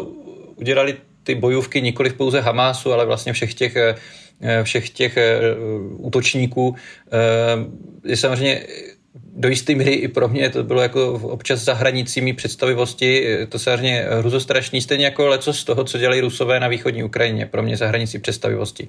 udělali 0.57 0.97
ty 1.25 1.35
bojůvky 1.35 1.83
nikoli 1.83 2.11
pouze 2.11 2.41
Hamásu, 2.41 2.93
ale 2.93 3.07
vlastně 3.07 3.33
všech 3.33 3.55
těch 3.55 3.77
všech 4.63 4.91
těch 4.91 5.19
útočníků 5.99 6.77
je 8.05 8.17
samozřejmě 8.17 8.63
do 9.37 9.49
jisté 9.49 9.75
míry 9.75 9.93
i 9.93 10.09
pro 10.09 10.29
mě 10.29 10.51
to 10.51 10.63
bylo 10.63 10.83
jako 10.83 11.13
občas 11.13 11.61
za 11.61 11.75
hranicí 11.75 12.21
mý 12.21 12.33
představivosti, 12.33 13.39
to 13.49 13.59
samozřejmě 13.59 14.07
hruzostrašný, 14.19 14.81
stejně 14.81 15.05
jako 15.05 15.27
leco 15.27 15.53
z 15.53 15.65
toho, 15.65 15.85
co 15.85 15.99
dělají 15.99 16.21
Rusové 16.21 16.61
na 16.61 16.69
východní 16.69 17.03
Ukrajině, 17.03 17.47
pro 17.47 17.63
mě 17.63 17.77
za 17.77 17.87
hranicí 17.87 18.19
představivosti. 18.19 18.89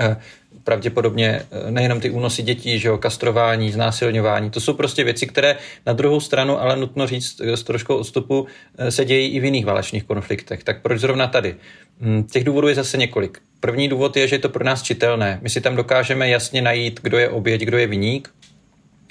Eh, 0.00 0.16
pravděpodobně 0.64 1.42
eh, 1.50 1.70
nejenom 1.70 2.00
ty 2.00 2.10
únosy 2.10 2.42
dětí, 2.42 2.78
že 2.78 2.88
jo, 2.88 2.98
kastrování, 2.98 3.72
znásilňování, 3.72 4.50
to 4.50 4.60
jsou 4.60 4.74
prostě 4.74 5.04
věci, 5.04 5.26
které 5.26 5.56
na 5.86 5.92
druhou 5.92 6.20
stranu, 6.20 6.60
ale 6.60 6.76
nutno 6.76 7.06
říct 7.06 7.40
s 7.40 7.62
troškou 7.62 7.96
odstupu, 7.96 8.46
eh, 8.78 8.90
se 8.90 9.04
dějí 9.04 9.28
i 9.28 9.40
v 9.40 9.44
jiných 9.44 9.66
válečných 9.66 10.04
konfliktech. 10.04 10.64
Tak 10.64 10.82
proč 10.82 11.00
zrovna 11.00 11.26
tady? 11.26 11.56
Hm, 12.00 12.24
těch 12.24 12.44
důvodů 12.44 12.68
je 12.68 12.74
zase 12.74 12.96
několik. 12.96 13.38
První 13.60 13.88
důvod 13.88 14.16
je, 14.16 14.28
že 14.28 14.36
je 14.36 14.40
to 14.40 14.48
pro 14.48 14.64
nás 14.64 14.82
čitelné. 14.82 15.38
My 15.42 15.50
si 15.50 15.60
tam 15.60 15.76
dokážeme 15.76 16.28
jasně 16.28 16.62
najít, 16.62 17.00
kdo 17.02 17.18
je 17.18 17.28
oběť, 17.28 17.60
kdo 17.60 17.78
je 17.78 17.86
viník, 17.86 18.30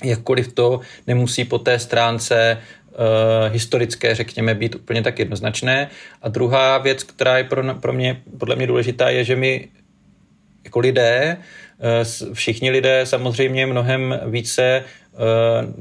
jakkoliv 0.03 0.53
to 0.53 0.79
nemusí 1.07 1.45
po 1.45 1.59
té 1.59 1.79
stránce 1.79 2.57
uh, 2.57 3.53
historické, 3.53 4.15
řekněme, 4.15 4.55
být 4.55 4.75
úplně 4.75 5.01
tak 5.01 5.19
jednoznačné. 5.19 5.89
A 6.21 6.29
druhá 6.29 6.77
věc, 6.77 7.03
která 7.03 7.37
je 7.37 7.43
pro, 7.43 7.75
pro 7.75 7.93
mě, 7.93 8.21
podle 8.37 8.55
mě 8.55 8.67
důležitá, 8.67 9.09
je, 9.09 9.23
že 9.23 9.35
my 9.35 9.67
jako 10.63 10.79
lidé, 10.79 11.37
uh, 11.37 12.33
všichni 12.33 12.69
lidé 12.69 13.05
samozřejmě 13.05 13.65
mnohem 13.65 14.19
více 14.25 14.83
uh, 15.13 15.73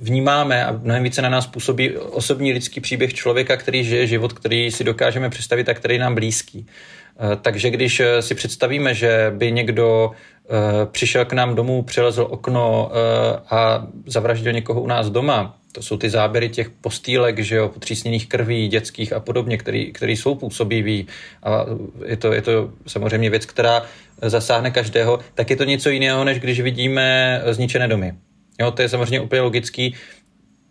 vnímáme 0.00 0.64
a 0.64 0.72
mnohem 0.72 1.02
více 1.02 1.22
na 1.22 1.28
nás 1.28 1.46
působí 1.46 1.96
osobní 1.96 2.52
lidský 2.52 2.80
příběh 2.80 3.14
člověka, 3.14 3.56
který 3.56 3.84
žije 3.84 4.06
život, 4.06 4.32
který 4.32 4.70
si 4.70 4.84
dokážeme 4.84 5.30
představit 5.30 5.68
a 5.68 5.74
který 5.74 5.94
je 5.94 6.00
nám 6.00 6.14
blízký. 6.14 6.66
Takže 7.42 7.70
když 7.70 8.02
si 8.20 8.34
představíme, 8.34 8.94
že 8.94 9.32
by 9.36 9.52
někdo 9.52 10.12
Eh, 10.50 10.86
přišel 10.86 11.24
k 11.24 11.32
nám 11.32 11.54
domů, 11.54 11.82
přelezl 11.82 12.26
okno 12.30 12.90
eh, 12.92 13.40
a 13.50 13.86
zavraždil 14.06 14.52
někoho 14.52 14.82
u 14.82 14.86
nás 14.86 15.10
doma. 15.10 15.58
To 15.72 15.82
jsou 15.82 15.96
ty 15.96 16.10
záběry 16.10 16.48
těch 16.48 16.70
postýlek, 16.70 17.38
že 17.38 17.56
jo, 17.56 17.68
potřísněných 17.68 18.28
krví, 18.28 18.68
dětských 18.68 19.12
a 19.12 19.20
podobně, 19.20 19.58
který, 19.58 19.92
který 19.92 20.16
jsou 20.16 20.34
působivý. 20.34 21.06
A 21.42 21.66
je 22.06 22.16
to, 22.16 22.32
je 22.32 22.42
to 22.42 22.70
samozřejmě 22.86 23.30
věc, 23.30 23.46
která 23.46 23.82
zasáhne 24.22 24.70
každého. 24.70 25.18
Tak 25.34 25.50
je 25.50 25.56
to 25.56 25.64
něco 25.64 25.90
jiného, 25.90 26.24
než 26.24 26.40
když 26.40 26.60
vidíme 26.60 27.40
zničené 27.50 27.88
domy. 27.88 28.14
Jo, 28.60 28.70
to 28.70 28.82
je 28.82 28.88
samozřejmě 28.88 29.20
úplně 29.20 29.40
logický. 29.40 29.94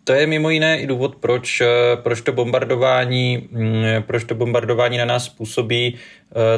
To 0.04 0.14
je 0.14 0.28
mimo 0.28 0.50
jiné 0.50 0.80
i 0.80 0.88
důvod, 0.88 1.16
proč, 1.16 1.62
eh, 1.62 1.68
proč, 1.96 2.22
to 2.22 2.32
bombardování, 2.32 3.48
mm, 3.52 3.86
proč 4.08 4.24
to 4.24 4.36
bombardování 4.36 4.98
na 4.98 5.06
nás 5.06 5.30
působí 5.30 5.96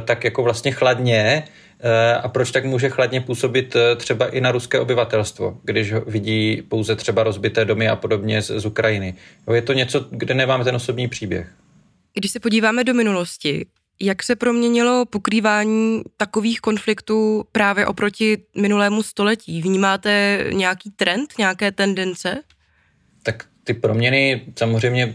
tak 0.05 0.23
jako 0.23 0.43
vlastně 0.43 0.71
chladně, 0.71 1.43
Eh, 1.79 2.15
a 2.15 2.27
proč 2.27 2.51
tak 2.51 2.65
může 2.65 2.89
chladně 2.89 3.21
působit 3.21 3.75
eh, 3.75 3.95
třeba 3.95 4.27
i 4.27 4.41
na 4.41 4.51
ruské 4.51 4.79
obyvatelstvo, 4.79 5.57
když 5.63 5.93
vidí 5.93 6.61
pouze 6.61 6.95
třeba 6.95 7.23
rozbité 7.23 7.65
domy 7.65 7.87
a 7.87 7.95
podobně 7.95 8.41
z, 8.41 8.59
z 8.59 8.65
Ukrajiny. 8.65 9.15
Je 9.53 9.61
to 9.61 9.73
něco, 9.73 10.05
kde 10.09 10.33
nemáme 10.33 10.63
ten 10.63 10.75
osobní 10.75 11.07
příběh. 11.07 11.53
Když 12.13 12.31
se 12.31 12.39
podíváme 12.39 12.83
do 12.83 12.93
minulosti, 12.93 13.65
jak 14.01 14.23
se 14.23 14.35
proměnilo 14.35 15.05
pokrývání 15.05 16.01
takových 16.17 16.61
konfliktů 16.61 17.43
právě 17.51 17.85
oproti 17.85 18.37
minulému 18.57 19.03
století? 19.03 19.61
Vnímáte 19.61 20.43
nějaký 20.51 20.91
trend, 20.91 21.33
nějaké 21.37 21.71
tendence? 21.71 22.41
Ty 23.65 23.73
proměny 23.73 24.41
samozřejmě 24.55 25.13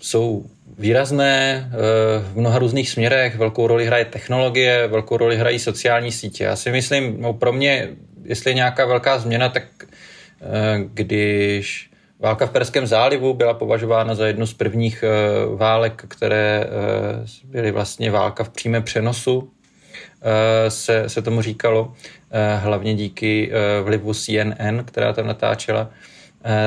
jsou 0.00 0.46
výrazné 0.78 1.64
eh, 1.66 1.76
v 2.32 2.36
mnoha 2.36 2.58
různých 2.58 2.90
směrech. 2.90 3.36
Velkou 3.36 3.66
roli 3.66 3.86
hraje 3.86 4.04
technologie, 4.04 4.86
velkou 4.86 5.16
roli 5.16 5.36
hrají 5.36 5.58
sociální 5.58 6.12
sítě. 6.12 6.44
Já 6.44 6.56
si 6.56 6.70
myslím, 6.70 7.20
no 7.20 7.32
pro 7.32 7.52
mě, 7.52 7.88
jestli 8.24 8.50
je 8.50 8.54
nějaká 8.54 8.86
velká 8.86 9.18
změna, 9.18 9.48
tak 9.48 9.62
eh, 9.82 9.86
když 10.94 11.90
válka 12.18 12.46
v 12.46 12.50
Perském 12.50 12.86
zálivu 12.86 13.34
byla 13.34 13.54
považována 13.54 14.14
za 14.14 14.26
jednu 14.26 14.46
z 14.46 14.54
prvních 14.54 15.02
eh, 15.02 15.10
válek, 15.56 16.04
které 16.08 16.66
byly 17.44 17.70
vlastně 17.70 18.10
válka 18.10 18.44
v 18.44 18.48
přímé 18.48 18.80
přenosu, 18.80 19.50
se, 20.68 21.08
se 21.08 21.22
tomu 21.22 21.42
říkalo, 21.42 21.92
hlavně 22.56 22.94
díky 22.94 23.52
vlivu 23.82 24.14
CNN, 24.14 24.84
která 24.84 25.12
tam 25.12 25.26
natáčela, 25.26 25.90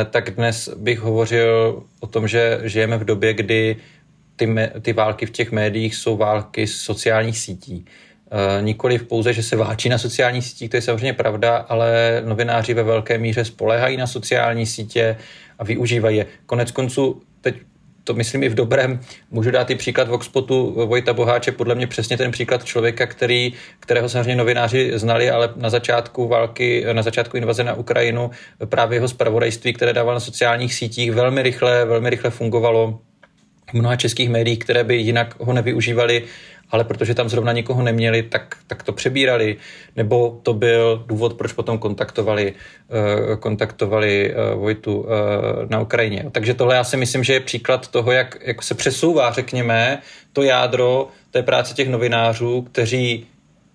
tak 0.10 0.30
dnes 0.30 0.70
bych 0.78 1.00
hovořil 1.00 1.84
o 2.00 2.08
tom, 2.08 2.28
že 2.28 2.60
žijeme 2.64 2.98
v 2.98 3.04
době, 3.04 3.34
kdy 3.34 3.78
ty, 4.36 4.56
ty 4.82 4.94
války 4.94 5.26
v 5.26 5.32
těch 5.32 5.52
médiích 5.52 5.96
jsou 5.96 6.18
války 6.18 6.68
z 6.68 6.82
sociálních 6.82 7.38
sítí. 7.38 7.86
E, 8.32 8.62
nikoli 8.62 8.98
v 8.98 9.04
pouze, 9.04 9.34
že 9.34 9.44
se 9.44 9.56
válčí 9.56 9.90
na 9.90 9.98
sociálních 9.98 10.46
sítích, 10.46 10.70
to 10.70 10.78
je 10.78 10.82
samozřejmě 10.82 11.14
pravda, 11.14 11.58
ale 11.58 12.22
novináři 12.26 12.74
ve 12.74 12.84
velké 12.84 13.18
míře 13.18 13.46
spolehají 13.46 13.98
na 13.98 14.08
sociální 14.08 14.66
sítě 14.66 15.18
a 15.60 15.64
využívají 15.64 16.18
je. 16.18 16.26
Konec 16.46 16.72
konců, 16.72 17.22
teď 17.42 17.56
to 18.08 18.14
myslím 18.14 18.44
i 18.44 18.50
v 18.50 18.56
dobrém, 18.56 19.00
můžu 19.32 19.52
dát 19.52 19.70
i 19.70 19.76
příklad 19.76 20.08
Voxpotu 20.08 20.86
Vojta 20.86 21.14
Boháče, 21.14 21.52
podle 21.52 21.76
mě 21.76 21.88
přesně 21.88 22.18
ten 22.18 22.32
příklad 22.32 22.64
člověka, 22.64 23.08
který, 23.08 23.54
kterého 23.80 24.10
samozřejmě 24.10 24.36
novináři 24.36 24.92
znali, 24.96 25.30
ale 25.32 25.50
na 25.56 25.70
začátku 25.70 26.28
války, 26.28 26.86
na 26.94 27.02
začátku 27.02 27.38
invaze 27.38 27.64
na 27.64 27.74
Ukrajinu 27.74 28.32
právě 28.66 28.96
jeho 28.96 29.08
zpravodajství, 29.08 29.74
které 29.74 29.94
dával 29.94 30.14
na 30.14 30.20
sociálních 30.20 30.74
sítích, 30.74 31.12
velmi 31.12 31.42
rychle, 31.42 31.86
velmi 31.86 32.10
rychle 32.10 32.30
fungovalo 32.30 33.00
v 33.70 33.74
mnoha 33.74 33.96
českých 33.96 34.30
médiích, 34.30 34.60
které 34.60 34.84
by 34.84 34.96
jinak 34.96 35.40
ho 35.40 35.54
nevyužívali, 35.54 36.24
ale 36.72 36.84
protože 36.84 37.14
tam 37.14 37.30
zrovna 37.30 37.52
nikoho 37.52 37.84
neměli, 37.84 38.24
tak, 38.24 38.58
tak 38.68 38.84
to 38.84 38.94
přebírali. 38.94 39.58
Nebo 39.96 40.40
to 40.44 40.54
byl 40.54 41.04
důvod, 41.08 41.34
proč 41.34 41.52
potom 41.54 41.78
kontaktovali, 41.78 42.54
uh, 42.54 43.36
kontaktovali 43.36 44.34
uh, 44.34 44.60
Vojtu 44.60 45.00
uh, 45.00 45.08
na 45.70 45.80
Ukrajině. 45.80 46.26
Takže 46.32 46.54
tohle 46.54 46.76
já 46.76 46.84
si 46.84 46.98
myslím, 46.98 47.24
že 47.24 47.34
je 47.34 47.40
příklad 47.40 47.88
toho, 47.88 48.12
jak, 48.12 48.38
jak 48.42 48.64
se 48.64 48.76
přesouvá, 48.76 49.32
řekněme, 49.32 50.02
to 50.34 50.44
jádro 50.44 51.08
té 51.32 51.44
práce 51.44 51.74
těch 51.74 51.90
novinářů, 51.90 52.62
kteří 52.62 53.28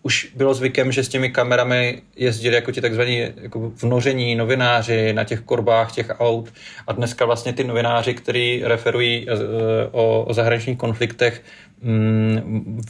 už 0.03 0.33
bylo 0.37 0.55
zvykem, 0.55 0.93
že 0.93 1.05
s 1.05 1.09
těmi 1.09 1.31
kamerami 1.31 2.03
jezdili 2.17 2.55
jako 2.55 2.73
ti 2.73 2.81
takzvaní 2.81 3.19
jako 3.37 3.73
vnoření 3.83 4.35
novináři 4.35 5.13
na 5.13 5.25
těch 5.25 5.41
korbách 5.41 5.93
těch 5.93 6.11
aut 6.19 6.53
a 6.87 6.93
dneska 6.93 7.25
vlastně 7.25 7.53
ty 7.53 7.65
novináři, 7.65 8.15
kteří 8.15 8.63
referují 8.65 9.27
eh, 9.29 9.35
o, 9.91 10.25
o 10.25 10.35
zahraničních 10.35 10.79
konfliktech, 10.79 11.43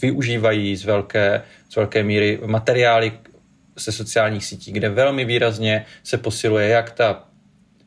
využívají 0.02 0.76
z 0.76 0.84
velké, 0.84 1.42
z 1.68 1.76
velké 1.76 2.02
míry 2.02 2.40
materiály 2.46 3.12
se 3.78 3.92
sociálních 3.92 4.44
sítí, 4.44 4.72
kde 4.72 4.88
velmi 4.88 5.24
výrazně 5.24 5.84
se 6.02 6.18
posiluje 6.18 6.68
jak 6.68 6.90
ta 6.90 7.28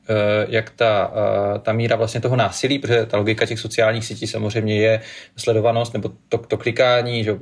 eh, 0.09 0.45
jak 0.49 0.69
ta, 0.69 1.13
eh, 1.15 1.59
ta 1.59 1.73
míra 1.73 1.95
vlastně 1.95 2.21
toho 2.21 2.35
násilí, 2.35 2.79
protože 2.79 3.05
ta 3.05 3.17
logika 3.17 3.45
těch 3.45 3.59
sociálních 3.59 4.05
sítí 4.05 4.27
samozřejmě 4.27 4.75
je 4.77 5.01
sledovanost 5.37 5.93
nebo 5.93 6.11
to, 6.29 6.37
to 6.37 6.57
klikání, 6.57 7.23
že 7.23 7.37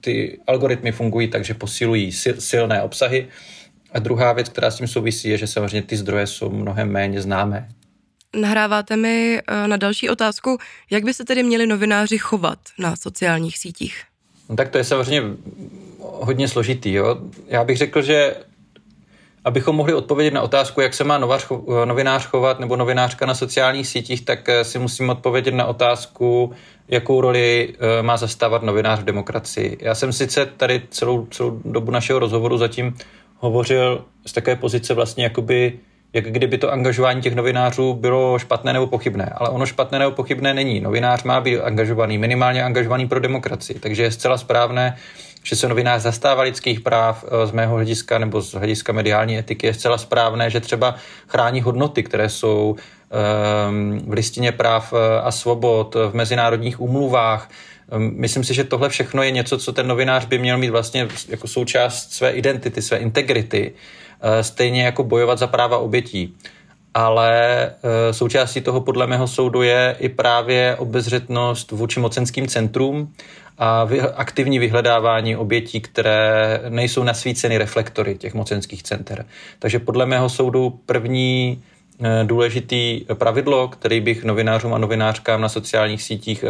ty 0.00 0.40
algoritmy 0.46 0.92
fungují 0.92 1.28
tak, 1.28 1.44
že 1.44 1.54
posilují 1.54 2.12
sil, 2.22 2.36
silné 2.38 2.82
obsahy. 2.82 3.28
A 3.92 3.98
druhá 3.98 4.32
věc, 4.32 4.48
která 4.48 4.70
s 4.70 4.76
tím 4.76 4.88
souvisí, 4.88 5.28
je, 5.28 5.38
že 5.38 5.46
samozřejmě 5.46 5.82
ty 5.82 5.96
zdroje 5.96 6.26
jsou 6.26 6.50
mnohem 6.50 6.90
méně 6.90 7.22
známé. 7.22 7.68
Nahráváte 8.36 8.96
mi 8.96 9.38
eh, 9.38 9.68
na 9.68 9.76
další 9.76 10.10
otázku, 10.10 10.58
jak 10.90 11.04
by 11.04 11.14
se 11.14 11.24
tedy 11.24 11.42
měli 11.42 11.66
novináři 11.66 12.18
chovat 12.18 12.58
na 12.78 12.96
sociálních 12.96 13.58
sítích? 13.58 14.02
No, 14.48 14.56
tak 14.56 14.68
to 14.68 14.78
je 14.78 14.84
samozřejmě 14.84 15.22
hodně 16.00 16.48
složitý. 16.48 16.92
Jo? 16.92 17.16
Já 17.48 17.64
bych 17.64 17.76
řekl, 17.78 18.02
že 18.02 18.34
abychom 19.44 19.76
mohli 19.76 19.94
odpovědět 19.94 20.34
na 20.34 20.42
otázku, 20.42 20.80
jak 20.80 20.94
se 20.94 21.04
má 21.04 21.18
novář, 21.18 21.46
novinář 21.84 22.26
chovat 22.26 22.60
nebo 22.60 22.76
novinářka 22.76 23.26
na 23.26 23.34
sociálních 23.34 23.88
sítích, 23.88 24.24
tak 24.24 24.48
eh, 24.48 24.64
si 24.64 24.78
musíme 24.78 25.12
odpovědět 25.12 25.54
na 25.54 25.64
otázku, 25.64 26.52
jakou 26.88 27.20
roli 27.20 27.74
eh, 27.74 28.02
má 28.02 28.16
zastávat 28.16 28.62
novinář 28.62 29.00
v 29.00 29.04
demokracii. 29.04 29.78
Já 29.80 29.94
jsem 29.94 30.12
sice 30.12 30.46
tady 30.46 30.82
celou, 30.90 31.26
celou 31.26 31.60
dobu 31.64 31.90
našeho 31.90 32.18
rozhovoru 32.18 32.58
zatím 32.58 32.96
hovořil 33.38 34.04
z 34.26 34.32
takové 34.32 34.56
pozice 34.56 34.94
vlastně 34.94 35.24
jakoby 35.24 35.78
jak 36.12 36.24
kdyby 36.24 36.58
to 36.58 36.72
angažování 36.72 37.22
těch 37.22 37.34
novinářů 37.34 37.94
bylo 37.94 38.38
špatné 38.38 38.72
nebo 38.72 38.86
pochybné. 38.86 39.32
Ale 39.36 39.48
ono 39.48 39.66
špatné 39.66 39.98
nebo 39.98 40.12
pochybné 40.12 40.54
není. 40.54 40.80
Novinář 40.80 41.22
má 41.22 41.40
být 41.40 41.60
angažovaný, 41.60 42.18
minimálně 42.18 42.64
angažovaný 42.64 43.08
pro 43.08 43.20
demokracii. 43.20 43.78
Takže 43.78 44.02
je 44.02 44.10
zcela 44.10 44.38
správné, 44.38 44.96
že 45.42 45.56
se 45.56 45.68
novinář 45.68 46.02
zastává 46.02 46.42
lidských 46.42 46.80
práv 46.80 47.24
eh, 47.26 47.46
z 47.46 47.52
mého 47.52 47.74
hlediska 47.74 48.18
nebo 48.18 48.40
z 48.40 48.54
hlediska 48.54 48.92
mediální 48.92 49.38
etiky. 49.38 49.66
Je 49.66 49.74
zcela 49.74 49.98
správné, 49.98 50.50
že 50.50 50.60
třeba 50.60 50.94
chrání 51.28 51.60
hodnoty, 51.60 52.02
které 52.02 52.28
jsou 52.28 52.76
ehm, 53.10 54.00
v 54.06 54.12
listině 54.12 54.52
práv 54.52 54.92
eh, 54.92 55.20
a 55.20 55.30
svobod, 55.30 55.94
v 55.94 56.14
mezinárodních 56.14 56.80
úmluvách, 56.80 57.50
ehm, 57.92 58.12
Myslím 58.16 58.44
si, 58.44 58.54
že 58.54 58.64
tohle 58.64 58.88
všechno 58.88 59.22
je 59.22 59.30
něco, 59.30 59.58
co 59.58 59.72
ten 59.72 59.86
novinář 59.86 60.24
by 60.24 60.38
měl 60.38 60.58
mít 60.58 60.70
vlastně 60.70 61.08
jako 61.28 61.48
součást 61.48 62.12
své 62.12 62.30
identity, 62.30 62.82
své 62.82 62.96
integrity 62.96 63.72
Eh, 63.72 63.76
stejně 64.40 64.84
jako 64.84 65.04
bojovat 65.04 65.38
za 65.38 65.46
práva 65.46 65.78
obětí. 65.78 66.34
Ale 66.94 67.66
eh, 67.66 68.12
součástí 68.12 68.60
toho 68.60 68.80
podle 68.80 69.06
mého 69.06 69.28
soudu 69.28 69.62
je 69.62 69.96
i 69.98 70.08
právě 70.08 70.76
obezřetnost 70.76 71.70
vůči 71.70 72.00
mocenským 72.00 72.46
centrům 72.48 73.12
a 73.58 73.88
aktivní 74.14 74.58
vyhledávání 74.58 75.36
obětí, 75.36 75.80
které 75.80 76.60
nejsou 76.68 77.02
nasvíceny 77.02 77.58
reflektory 77.58 78.14
těch 78.14 78.34
mocenských 78.34 78.82
center. 78.82 79.26
Takže 79.58 79.78
podle 79.78 80.06
mého 80.06 80.28
soudu 80.28 80.80
první 80.86 81.62
eh, 82.04 82.24
důležitý 82.24 83.04
pravidlo, 83.14 83.68
který 83.68 84.00
bych 84.00 84.24
novinářům 84.24 84.74
a 84.74 84.78
novinářkám 84.78 85.40
na 85.40 85.48
sociálních 85.48 86.02
sítích 86.02 86.44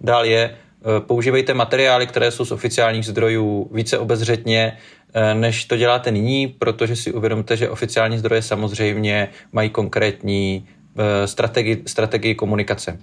dal 0.00 0.24
je, 0.24 0.56
používejte 1.00 1.54
materiály, 1.54 2.06
které 2.06 2.30
jsou 2.30 2.44
z 2.44 2.52
oficiálních 2.52 3.06
zdrojů 3.06 3.70
více 3.72 3.98
obezřetně, 3.98 4.78
Eh, 5.16 5.34
než 5.34 5.64
to 5.64 5.76
děláte 5.76 6.10
nyní, 6.10 6.48
protože 6.48 6.96
si 6.96 7.12
uvědomte, 7.12 7.56
že 7.56 7.70
oficiální 7.70 8.18
zdroje 8.18 8.42
samozřejmě 8.42 9.28
mají 9.52 9.70
konkrétní 9.70 10.68
eh, 10.98 11.26
strategii, 11.26 11.82
strategii 11.86 12.34
komunikace. 12.34 12.98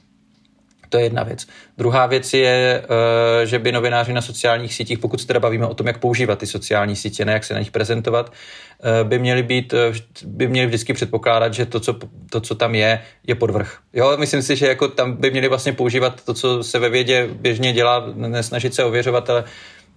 To 0.91 0.97
je 0.97 1.03
jedna 1.03 1.23
věc. 1.23 1.47
Druhá 1.77 2.05
věc 2.05 2.33
je, 2.33 2.83
eh, 3.41 3.45
že 3.45 3.59
by 3.59 3.71
novináři 3.71 4.13
na 4.13 4.21
sociálních 4.21 4.73
sítích, 4.73 4.99
pokud 4.99 5.21
se 5.21 5.27
teda 5.27 5.39
bavíme 5.39 5.65
o 5.67 5.73
tom, 5.73 5.87
jak 5.87 5.97
používat 5.97 6.39
ty 6.39 6.47
sociální 6.47 6.95
sítě, 6.95 7.25
ne 7.25 7.33
jak 7.33 7.43
se 7.43 7.53
na 7.53 7.59
nich 7.59 7.71
prezentovat, 7.71 8.33
by 9.03 9.19
měli 9.19 9.43
být, 9.43 9.73
by 10.25 10.47
měli 10.47 10.67
vždycky 10.67 10.93
předpokládat, 10.93 11.53
že 11.53 11.65
to, 11.65 11.79
co, 11.79 11.95
to, 12.29 12.41
co 12.41 12.55
tam 12.55 12.75
je, 12.75 13.01
je 13.27 13.35
podvrh. 13.35 13.77
Jo, 13.93 14.17
myslím 14.17 14.41
si, 14.41 14.55
že 14.55 14.67
jako 14.67 14.87
tam 14.87 15.13
by 15.13 15.31
měli 15.31 15.47
vlastně 15.47 15.73
používat 15.73 16.25
to, 16.25 16.33
co 16.33 16.63
se 16.63 16.79
ve 16.79 16.89
vědě 16.89 17.29
běžně 17.33 17.73
dělá, 17.73 18.03
nesnažit 18.15 18.73
se 18.73 18.83
ověřovat, 18.83 19.29
ale 19.29 19.43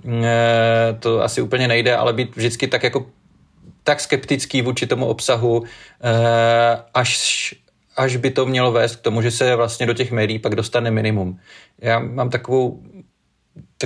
Eh, 0.04 0.96
to 1.00 1.22
asi 1.22 1.42
úplně 1.42 1.68
nejde, 1.68 1.96
ale 1.96 2.12
být 2.12 2.37
vždycky 2.37 2.66
tak 2.66 2.83
jako 2.83 3.07
tak 3.83 4.00
skeptický 4.00 4.62
vůči 4.62 4.87
tomu 4.87 5.07
obsahu, 5.07 5.64
eh, 6.02 6.83
až, 6.94 7.54
až 7.96 8.16
by 8.16 8.30
to 8.30 8.46
mělo 8.46 8.72
vést 8.72 8.96
k 8.96 9.00
tomu, 9.00 9.22
že 9.22 9.30
se 9.30 9.57
vlastně 9.57 9.87
do 9.87 9.94
těch 9.94 10.12
médií 10.12 10.38
pak 10.38 10.54
dostane 10.54 10.90
minimum. 10.90 11.38
Já 11.78 11.98
mám 11.98 12.30
takovou 12.30 12.83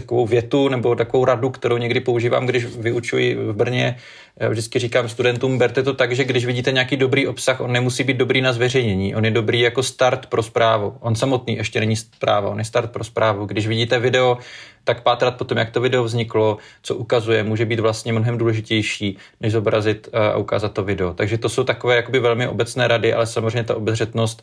takovou 0.01 0.27
větu 0.27 0.69
nebo 0.69 0.95
takovou 0.95 1.25
radu, 1.25 1.51
kterou 1.51 1.77
někdy 1.77 2.01
používám, 2.01 2.47
když 2.47 2.65
vyučuji 2.65 3.35
v 3.35 3.53
Brně. 3.53 3.97
Já 4.41 4.49
vždycky 4.49 4.79
říkám 4.79 5.09
studentům, 5.09 5.59
berte 5.59 5.83
to 5.83 5.95
tak, 5.95 6.13
že 6.13 6.25
když 6.25 6.47
vidíte 6.47 6.73
nějaký 6.73 6.97
dobrý 6.97 7.27
obsah, 7.27 7.61
on 7.61 7.73
nemusí 7.73 8.05
být 8.05 8.17
dobrý 8.17 8.41
na 8.41 8.53
zveřejnění. 8.53 9.15
On 9.15 9.25
je 9.25 9.31
dobrý 9.31 9.61
jako 9.61 9.83
start 9.83 10.27
pro 10.27 10.43
zprávu. 10.43 10.95
On 11.01 11.15
samotný 11.15 11.57
ještě 11.57 11.81
není 11.81 11.97
zpráva, 11.97 12.51
on 12.51 12.59
je 12.59 12.65
start 12.65 12.91
pro 12.91 13.05
zprávu. 13.05 13.47
Když 13.47 13.67
vidíte 13.67 13.99
video, 13.99 14.39
tak 14.85 15.03
pátrat 15.03 15.37
potom, 15.37 15.59
jak 15.59 15.71
to 15.71 15.81
video 15.81 16.05
vzniklo, 16.05 16.59
co 16.83 16.95
ukazuje, 16.95 17.45
může 17.45 17.65
být 17.65 17.81
vlastně 17.81 18.13
mnohem 18.13 18.39
důležitější, 18.39 19.19
než 19.41 19.53
zobrazit 19.53 20.09
a 20.13 20.37
ukázat 20.37 20.73
to 20.73 20.85
video. 20.85 21.15
Takže 21.15 21.39
to 21.39 21.49
jsou 21.49 21.65
takové 21.65 21.97
jakoby 21.97 22.21
velmi 22.21 22.49
obecné 22.49 22.89
rady, 22.89 23.13
ale 23.15 23.27
samozřejmě 23.27 23.65
ta 23.65 23.77
obezřetnost 23.77 24.43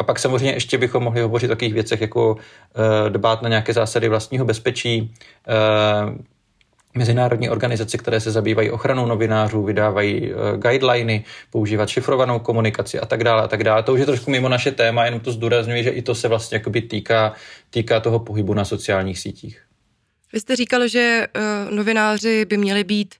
a 0.00 0.02
pak 0.02 0.18
samozřejmě 0.18 0.52
ještě 0.52 0.78
bychom 0.78 1.02
mohli 1.02 1.20
hovořit 1.20 1.46
o 1.46 1.48
takových 1.48 1.74
věcech, 1.74 2.00
jako 2.00 2.32
uh, 2.32 2.40
dbát 3.08 3.42
na 3.42 3.48
nějaké 3.48 3.72
zásady 3.72 4.08
vlastního 4.08 4.44
bezpečí, 4.44 5.14
uh, 5.48 6.14
Mezinárodní 6.94 7.50
organizace, 7.50 7.98
které 7.98 8.20
se 8.20 8.30
zabývají 8.30 8.70
ochranou 8.70 9.06
novinářů, 9.06 9.62
vydávají 9.62 10.32
uh, 10.32 10.38
guideliny, 10.56 11.24
používat 11.50 11.88
šifrovanou 11.88 12.38
komunikaci 12.38 13.00
a 13.00 13.06
tak 13.06 13.24
dále 13.24 13.42
a 13.42 13.48
tak 13.48 13.64
dále. 13.64 13.82
To 13.82 13.92
už 13.92 14.00
je 14.00 14.06
trošku 14.06 14.30
mimo 14.30 14.48
naše 14.48 14.70
téma, 14.72 15.04
jenom 15.04 15.20
to 15.20 15.32
zdůrazňuji, 15.32 15.84
že 15.84 15.90
i 15.90 16.02
to 16.02 16.14
se 16.14 16.28
vlastně 16.28 16.56
jakoby 16.56 16.82
týká, 16.82 17.32
týká 17.70 18.00
toho 18.00 18.18
pohybu 18.18 18.54
na 18.54 18.64
sociálních 18.64 19.18
sítích. 19.18 19.62
Vy 20.32 20.40
jste 20.40 20.56
říkal, 20.56 20.88
že 20.88 21.26
uh, 21.36 21.74
novináři 21.74 22.44
by 22.44 22.56
měli 22.56 22.84
být 22.84 23.14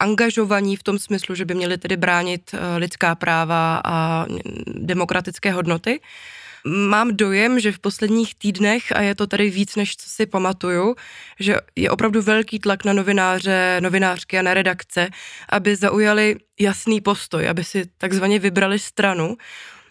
angažovaní 0.00 0.76
v 0.76 0.82
tom 0.82 0.98
smyslu, 0.98 1.34
že 1.34 1.44
by 1.44 1.54
měli 1.54 1.78
tedy 1.78 1.96
bránit 1.96 2.54
uh, 2.54 2.60
lidská 2.76 3.14
práva 3.14 3.80
a 3.84 4.26
demokratické 4.66 5.52
hodnoty. 5.52 6.00
Mám 6.66 7.16
dojem, 7.16 7.60
že 7.60 7.72
v 7.72 7.78
posledních 7.78 8.34
týdnech, 8.34 8.92
a 8.96 9.00
je 9.00 9.14
to 9.14 9.26
tady 9.26 9.50
víc, 9.50 9.76
než 9.76 9.96
co 9.96 10.10
si 10.10 10.26
pamatuju, 10.26 10.96
že 11.40 11.56
je 11.76 11.90
opravdu 11.90 12.22
velký 12.22 12.58
tlak 12.58 12.84
na 12.84 12.92
novináře, 12.92 13.78
novinářky 13.80 14.38
a 14.38 14.42
na 14.42 14.54
redakce, 14.54 15.08
aby 15.48 15.76
zaujali 15.76 16.36
jasný 16.60 17.00
postoj, 17.00 17.48
aby 17.48 17.64
si 17.64 17.86
takzvaně 17.98 18.38
vybrali 18.38 18.78
stranu 18.78 19.36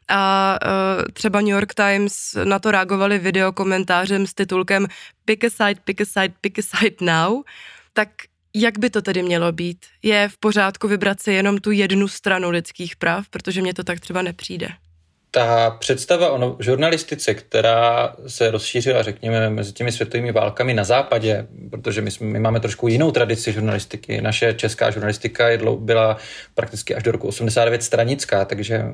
a 0.10 0.58
uh, 0.66 1.04
třeba 1.14 1.42
New 1.42 1.50
York 1.50 1.74
Times 1.74 2.38
na 2.44 2.60
to 2.60 2.72
reagovali 2.72 3.20
videokomentářem 3.20 4.28
s 4.28 4.34
titulkem 4.34 4.88
Pick 5.26 5.44
a 5.44 5.50
side, 5.50 5.82
pick 5.84 6.02
a 6.02 6.06
side, 6.06 6.34
pick 6.42 6.60
a 6.60 6.62
side 6.62 6.96
now, 7.02 7.44
tak 7.94 8.10
jak 8.62 8.80
by 8.80 8.90
to 8.90 9.02
tedy 9.02 9.24
mělo 9.24 9.52
být? 9.52 9.86
Je 10.04 10.30
v 10.30 10.38
pořádku 10.38 10.88
vybrat 10.88 11.22
si 11.22 11.32
jenom 11.32 11.58
tu 11.58 11.72
jednu 11.72 12.08
stranu 12.08 12.50
lidských 12.50 12.96
práv, 12.96 13.30
protože 13.30 13.62
mně 13.62 13.74
to 13.74 13.84
tak 13.84 14.00
třeba 14.00 14.22
nepřijde 14.22 14.68
ta 15.32 15.70
představa 15.80 16.30
o 16.30 16.38
no, 16.38 16.58
žurnalistice, 16.60 17.34
která 17.34 18.16
se 18.28 18.52
rozšířila, 18.52 19.04
řekněme, 19.04 19.50
mezi 19.50 19.74
těmi 19.74 19.92
světovými 19.92 20.32
válkami 20.32 20.74
na 20.74 20.84
západě, 20.84 21.48
protože 21.70 22.02
my, 22.02 22.12
jsme, 22.12 22.28
my 22.28 22.40
máme 22.40 22.60
trošku 22.60 22.88
jinou 22.88 23.12
tradici 23.12 23.54
žurnalistiky. 23.54 24.22
Naše 24.22 24.54
česká 24.54 24.92
žurnalistika 24.92 25.50
je 25.50 25.58
dlou, 25.58 25.78
byla 25.78 26.18
prakticky 26.56 26.96
až 26.96 27.04
do 27.04 27.12
roku 27.12 27.28
89 27.28 27.84
stranická, 27.84 28.46
takže 28.46 28.86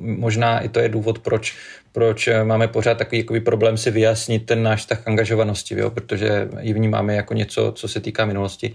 možná 0.00 0.60
i 0.60 0.68
to 0.68 0.80
je 0.80 0.88
důvod, 0.88 1.18
proč, 1.18 1.56
proč 1.96 2.28
máme 2.44 2.68
pořád 2.68 2.98
takový 2.98 3.18
jakoby, 3.18 3.40
problém 3.40 3.76
si 3.76 3.90
vyjasnit 3.90 4.46
ten 4.46 4.62
náš 4.62 4.84
tak 4.84 5.08
angažovanosti, 5.08 5.74
jo? 5.78 5.90
protože 5.90 6.48
ji 6.60 6.72
vnímáme 6.72 7.14
jako 7.14 7.34
něco, 7.34 7.72
co 7.72 7.88
se 7.88 8.00
týká 8.00 8.24
minulosti. 8.24 8.74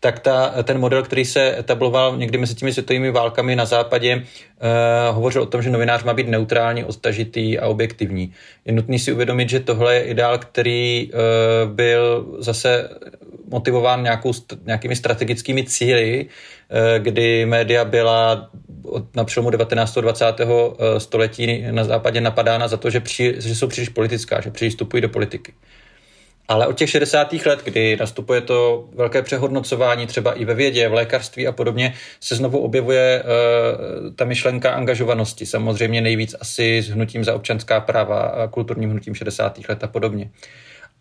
Tak 0.00 0.18
ta, 0.18 0.62
ten 0.62 0.78
model, 0.78 1.02
který 1.02 1.24
se 1.24 1.58
etabloval 1.58 2.16
někdy 2.16 2.38
mezi 2.38 2.54
těmi 2.54 2.72
světovými 2.72 3.10
válkami 3.10 3.56
na 3.56 3.64
západě, 3.64 4.16
uh, 4.16 5.14
hovořil 5.14 5.42
o 5.42 5.46
tom, 5.46 5.62
že 5.62 5.70
novinář 5.70 6.04
má 6.04 6.14
být 6.14 6.28
neutrální 6.28 6.84
odtažitý 6.84 7.58
a 7.58 7.66
objektivní. 7.66 8.32
Je 8.64 8.72
nutný 8.72 8.98
si 8.98 9.12
uvědomit, 9.12 9.48
že 9.50 9.60
tohle 9.60 9.94
je 9.94 10.02
ideál, 10.02 10.38
který 10.38 11.10
uh, 11.12 11.70
byl 11.74 12.36
zase 12.38 12.88
motivován 13.48 14.02
nějakou, 14.02 14.32
nějakými 14.66 14.96
strategickými 14.96 15.64
cíly, 15.64 16.26
uh, 16.26 17.02
kdy 17.02 17.46
média 17.46 17.84
byla 17.84 18.50
od, 18.84 19.16
na 19.16 19.24
přelomu 19.24 19.50
19. 19.50 19.98
a 19.98 20.00
20. 20.00 20.24
století 20.98 21.64
na 21.70 21.84
západě 21.84 22.20
napadána 22.20 22.68
za 22.68 22.76
to, 22.76 22.90
že, 22.90 23.00
při, 23.00 23.34
že 23.38 23.54
jsou 23.54 23.66
příliš 23.66 23.88
politická, 23.88 24.40
že 24.40 24.50
příliš 24.50 24.74
vstupují 24.74 25.00
do 25.00 25.08
politiky. 25.08 25.52
Ale 26.50 26.66
od 26.66 26.78
těch 26.78 26.90
60. 26.90 27.32
let, 27.32 27.60
kdy 27.64 27.96
nastupuje 28.00 28.40
to 28.40 28.88
velké 28.94 29.22
přehodnocování 29.22 30.06
třeba 30.06 30.32
i 30.32 30.44
ve 30.44 30.54
vědě, 30.54 30.88
v 30.88 30.92
lékařství 30.92 31.46
a 31.46 31.52
podobně, 31.52 31.94
se 32.20 32.36
znovu 32.36 32.58
objevuje 32.58 33.22
uh, 33.22 34.14
ta 34.14 34.24
myšlenka 34.24 34.70
angažovanosti. 34.70 35.46
Samozřejmě 35.46 36.00
nejvíc 36.00 36.34
asi 36.40 36.82
s 36.82 36.88
hnutím 36.88 37.24
za 37.24 37.34
občanská 37.34 37.80
práva 37.80 38.20
a 38.20 38.46
kulturním 38.46 38.90
hnutím 38.90 39.14
60. 39.14 39.58
let 39.68 39.84
a 39.84 39.86
podobně. 39.86 40.30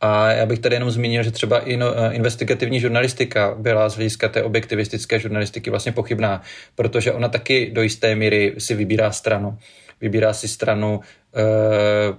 A 0.01 0.31
já 0.31 0.45
bych 0.45 0.59
tady 0.59 0.75
jenom 0.75 0.91
zmínil, 0.91 1.23
že 1.23 1.31
třeba 1.31 1.59
i 1.59 1.77
no, 1.77 1.93
eh, 1.97 2.13
investigativní 2.13 2.79
žurnalistika 2.79 3.55
byla 3.59 3.89
z 3.89 3.95
hlediska 3.95 4.29
té 4.29 4.43
objektivistické 4.43 5.19
žurnalistiky 5.19 5.69
vlastně 5.69 5.91
pochybná, 5.91 6.41
protože 6.75 7.11
ona 7.11 7.29
taky 7.29 7.71
do 7.73 7.81
jisté 7.81 8.15
míry 8.15 8.55
si 8.57 8.75
vybírá 8.75 9.11
stranu. 9.11 9.57
Vybírá 10.01 10.33
si 10.33 10.47
stranu 10.47 10.99
Eh, 11.35 12.15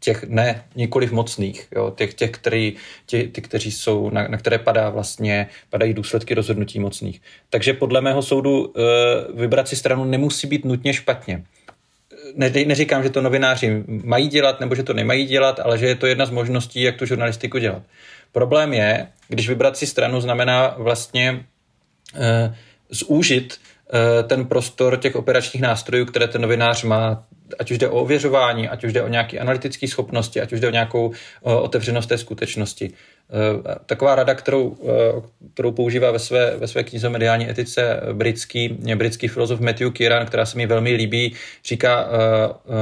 těch 0.00 0.24
ne, 0.24 0.64
nikoliv 0.76 1.12
mocných, 1.12 1.68
jo, 1.76 1.92
těch, 1.96 2.14
těch 2.14 2.30
který, 2.30 2.76
tě, 3.06 3.28
ty, 3.28 3.40
kteří 3.40 3.72
jsou, 3.72 4.10
na, 4.10 4.28
na 4.28 4.38
které 4.38 4.58
padá 4.58 4.90
vlastně, 4.90 5.48
padají 5.70 5.94
důsledky 5.94 6.34
rozhodnutí 6.34 6.80
mocných. 6.80 7.22
Takže 7.50 7.72
podle 7.72 8.00
mého 8.00 8.22
soudu 8.22 8.72
eh, 8.76 8.82
vybrat 9.34 9.68
si 9.68 9.76
stranu 9.76 10.04
nemusí 10.04 10.46
být 10.46 10.64
nutně 10.64 10.94
špatně. 10.94 11.44
Ne, 12.34 12.50
neříkám, 12.66 13.02
že 13.02 13.10
to 13.10 13.22
novináři 13.22 13.84
mají 13.86 14.28
dělat 14.28 14.60
nebo 14.60 14.74
že 14.74 14.82
to 14.82 14.92
nemají 14.92 15.26
dělat, 15.26 15.60
ale 15.60 15.78
že 15.78 15.86
je 15.86 15.94
to 15.94 16.06
jedna 16.06 16.26
z 16.26 16.30
možností, 16.30 16.82
jak 16.82 16.96
tu 16.96 17.06
žurnalistiku 17.06 17.58
dělat. 17.58 17.82
Problém 18.32 18.72
je, 18.72 19.08
když 19.28 19.48
vybrat 19.48 19.76
si 19.76 19.86
stranu 19.86 20.20
znamená 20.20 20.74
vlastně 20.78 21.44
uh, 22.14 22.54
zúžit 22.90 23.60
uh, 23.92 24.28
ten 24.28 24.46
prostor 24.46 24.96
těch 24.96 25.16
operačních 25.16 25.62
nástrojů, 25.62 26.04
které 26.04 26.28
ten 26.28 26.42
novinář 26.42 26.82
má, 26.84 27.24
ať 27.58 27.70
už 27.70 27.78
jde 27.78 27.88
o 27.88 28.00
ověřování, 28.00 28.68
ať 28.68 28.84
už 28.84 28.92
jde 28.92 29.02
o 29.02 29.08
nějaké 29.08 29.38
analytické 29.38 29.88
schopnosti, 29.88 30.40
ať 30.40 30.52
už 30.52 30.60
jde 30.60 30.68
o 30.68 30.70
nějakou 30.70 31.12
o, 31.42 31.62
otevřenost 31.62 32.06
té 32.06 32.18
skutečnosti. 32.18 32.92
Taková 33.86 34.14
rada, 34.14 34.34
kterou, 34.34 34.76
kterou 35.54 35.72
používá 35.72 36.10
ve 36.10 36.18
své, 36.18 36.56
ve 36.56 36.68
své 36.68 36.84
knize 36.84 37.08
mediální 37.08 37.50
etice 37.50 38.00
britský, 38.12 38.68
britský 38.94 39.28
filozof 39.28 39.60
Matthew 39.60 39.92
Kieran, 39.92 40.26
která 40.26 40.46
se 40.46 40.58
mi 40.58 40.66
velmi 40.66 40.92
líbí, 40.92 41.34
říká, 41.64 42.08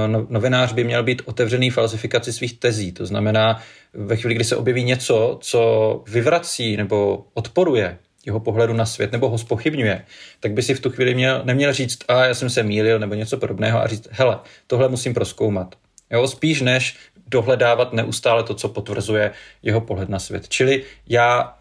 no, 0.07 0.27
novinář 0.31 0.73
by 0.73 0.85
měl 0.85 1.03
být 1.03 1.23
otevřený 1.25 1.71
falsifikaci 1.71 2.33
svých 2.33 2.59
tezí. 2.59 2.93
To 2.93 3.07
znamená, 3.07 3.63
ve 3.95 4.17
chvíli, 4.17 4.35
kdy 4.35 4.45
se 4.45 4.57
objeví 4.57 4.85
něco, 4.85 5.39
co 5.41 6.03
vyvrací 6.09 6.77
nebo 6.77 7.25
odporuje 7.35 7.99
jeho 8.27 8.41
pohledu 8.41 8.73
na 8.73 8.87
svět 8.87 9.13
nebo 9.13 9.29
ho 9.29 9.39
spochybňuje, 9.39 10.05
tak 10.41 10.53
by 10.53 10.63
si 10.63 10.75
v 10.75 10.81
tu 10.81 10.91
chvíli 10.91 11.15
měl, 11.15 11.43
neměl 11.45 11.73
říct, 11.73 11.99
a 12.09 12.25
já 12.25 12.35
jsem 12.35 12.51
se 12.51 12.63
mýlil 12.63 12.99
nebo 12.99 13.15
něco 13.15 13.37
podobného 13.37 13.83
a 13.83 13.87
říct, 13.87 14.09
hele, 14.11 14.39
tohle 14.67 14.89
musím 14.89 15.15
proskoumat. 15.15 15.75
Jo, 16.11 16.29
spíš 16.29 16.61
než 16.61 16.97
dohledávat 17.35 17.93
neustále 17.93 18.43
to, 18.47 18.55
co 18.55 18.69
potvrzuje 18.69 19.35
jeho 19.63 19.81
pohled 19.81 20.09
na 20.09 20.19
svět. 20.19 20.49
Čili 20.49 20.83
já 21.09 21.59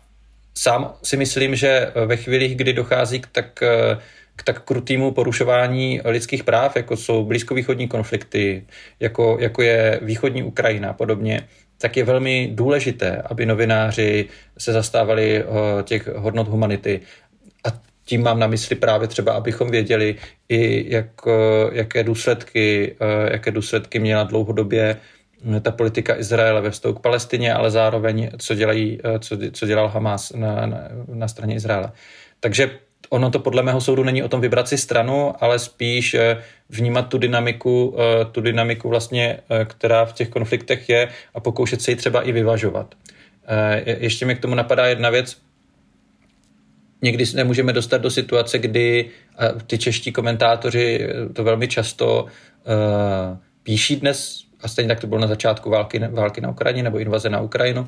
sám 0.53 0.93
si 1.03 1.17
myslím, 1.17 1.55
že 1.55 1.91
ve 2.05 2.17
chvílích, 2.17 2.55
kdy 2.55 2.73
dochází 2.73 3.19
k 3.19 3.27
tak, 3.27 3.59
k 4.36 4.43
tak 4.43 4.62
krutýmu 4.63 5.12
porušování 5.12 6.01
lidských 6.05 6.43
práv, 6.43 6.75
jako 6.75 6.97
jsou 6.97 7.25
blízkovýchodní 7.25 7.88
konflikty, 7.88 8.65
jako, 8.99 9.38
jako 9.39 9.62
je 9.62 9.99
východní 10.01 10.43
Ukrajina 10.43 10.89
a 10.89 10.93
podobně, 10.93 11.47
tak 11.77 11.97
je 11.97 12.03
velmi 12.03 12.49
důležité, 12.53 13.21
aby 13.25 13.45
novináři 13.45 14.29
se 14.57 14.73
zastávali 14.73 15.43
eh, 15.43 15.43
těch 15.83 16.07
hodnot 16.07 16.47
humanity. 16.47 17.01
A 17.67 17.69
tím 18.05 18.23
mám 18.23 18.39
na 18.39 18.47
mysli 18.47 18.75
právě 18.75 19.07
třeba, 19.07 19.33
abychom 19.33 19.69
věděli 19.69 20.15
i 20.49 20.86
jak, 20.93 21.07
eh, 21.27 21.31
jaké 21.71 22.03
důsledky, 22.03 22.95
eh, 22.95 23.33
jaké 23.33 23.51
důsledky 23.51 23.99
měla 23.99 24.23
dlouhodobě 24.23 24.97
ta 25.62 25.71
politika 25.71 26.17
Izraele 26.17 26.62
ve 26.62 26.71
vztahu 26.71 26.93
k 26.93 26.99
Palestině, 26.99 27.53
ale 27.53 27.71
zároveň, 27.71 28.29
co, 28.38 28.56
dělají, 28.56 28.99
co, 29.19 29.38
co 29.51 29.65
dělal 29.65 29.88
Hamas 29.88 30.32
na, 30.32 30.65
na, 30.65 30.77
na 31.13 31.27
straně 31.27 31.56
Izraele. 31.56 31.91
Takže 32.39 32.69
ono 33.13 33.29
to 33.29 33.39
podle 33.39 33.63
mého 33.63 33.82
soudu 33.82 34.03
není 34.03 34.23
o 34.23 34.27
tom 34.27 34.41
vybrat 34.41 34.67
si 34.67 34.77
stranu, 34.77 35.34
ale 35.39 35.60
spíš 35.60 36.13
eh, 36.13 36.43
vnímat 36.69 37.01
tu 37.01 37.17
dynamiku, 37.17 37.95
eh, 37.97 38.25
tu 38.25 38.41
dynamiku 38.41 38.89
vlastně, 38.89 39.39
eh, 39.49 39.65
která 39.65 40.06
v 40.06 40.13
těch 40.13 40.29
konfliktech 40.29 40.89
je 40.89 41.08
a 41.34 41.39
pokoušet 41.39 41.82
se 41.82 41.91
ji 41.91 41.95
třeba 41.95 42.21
i 42.21 42.32
vyvažovat. 42.32 42.95
Ještě 43.86 44.25
mi 44.25 44.36
k 44.36 44.39
tomu 44.41 44.56
napadá 44.56 44.88
jedna 44.88 45.10
věc. 45.10 45.38
Někdy 47.01 47.25
se 47.25 47.38
nemůžeme 47.38 47.73
dostat 47.73 47.97
do 47.97 48.12
situace, 48.12 48.60
kdy 48.60 49.10
ty 49.67 49.77
čeští 49.77 50.12
komentátoři 50.12 51.08
to 51.34 51.43
velmi 51.43 51.67
často 51.67 52.25
píší 53.63 53.95
dnes, 53.95 54.42
a 54.63 54.67
stejně 54.67 54.88
tak 54.88 54.99
to 54.99 55.08
bylo 55.08 55.21
na 55.21 55.28
začátku 55.28 55.69
války, 55.69 55.99
války 55.99 56.41
na 56.41 56.49
Ukrajině 56.49 56.84
nebo 56.84 56.99
invaze 56.99 57.30
na 57.30 57.41
Ukrajinu, 57.41 57.88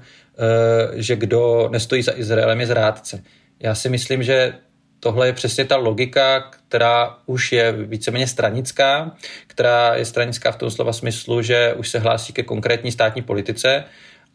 že 0.93 1.15
kdo 1.15 1.69
nestojí 1.71 2.01
za 2.01 2.11
Izraelem 2.15 2.59
je 2.59 2.67
zrádce. 2.67 3.23
Já 3.59 3.75
si 3.75 3.89
myslím, 3.89 4.23
že 4.23 4.53
tohle 4.99 5.27
je 5.27 5.33
přesně 5.33 5.65
ta 5.65 5.77
logika, 5.77 6.51
která 6.67 7.17
už 7.25 7.51
je 7.51 7.71
víceméně 7.71 8.27
stranická, 8.27 9.11
která 9.47 9.95
je 9.95 10.05
stranická 10.05 10.51
v 10.51 10.55
tom 10.55 10.71
slova 10.71 10.93
smyslu, 10.93 11.41
že 11.41 11.73
už 11.73 11.89
se 11.89 11.99
hlásí 11.99 12.33
ke 12.33 12.43
konkrétní 12.43 12.91
státní 12.91 13.21
politice 13.21 13.83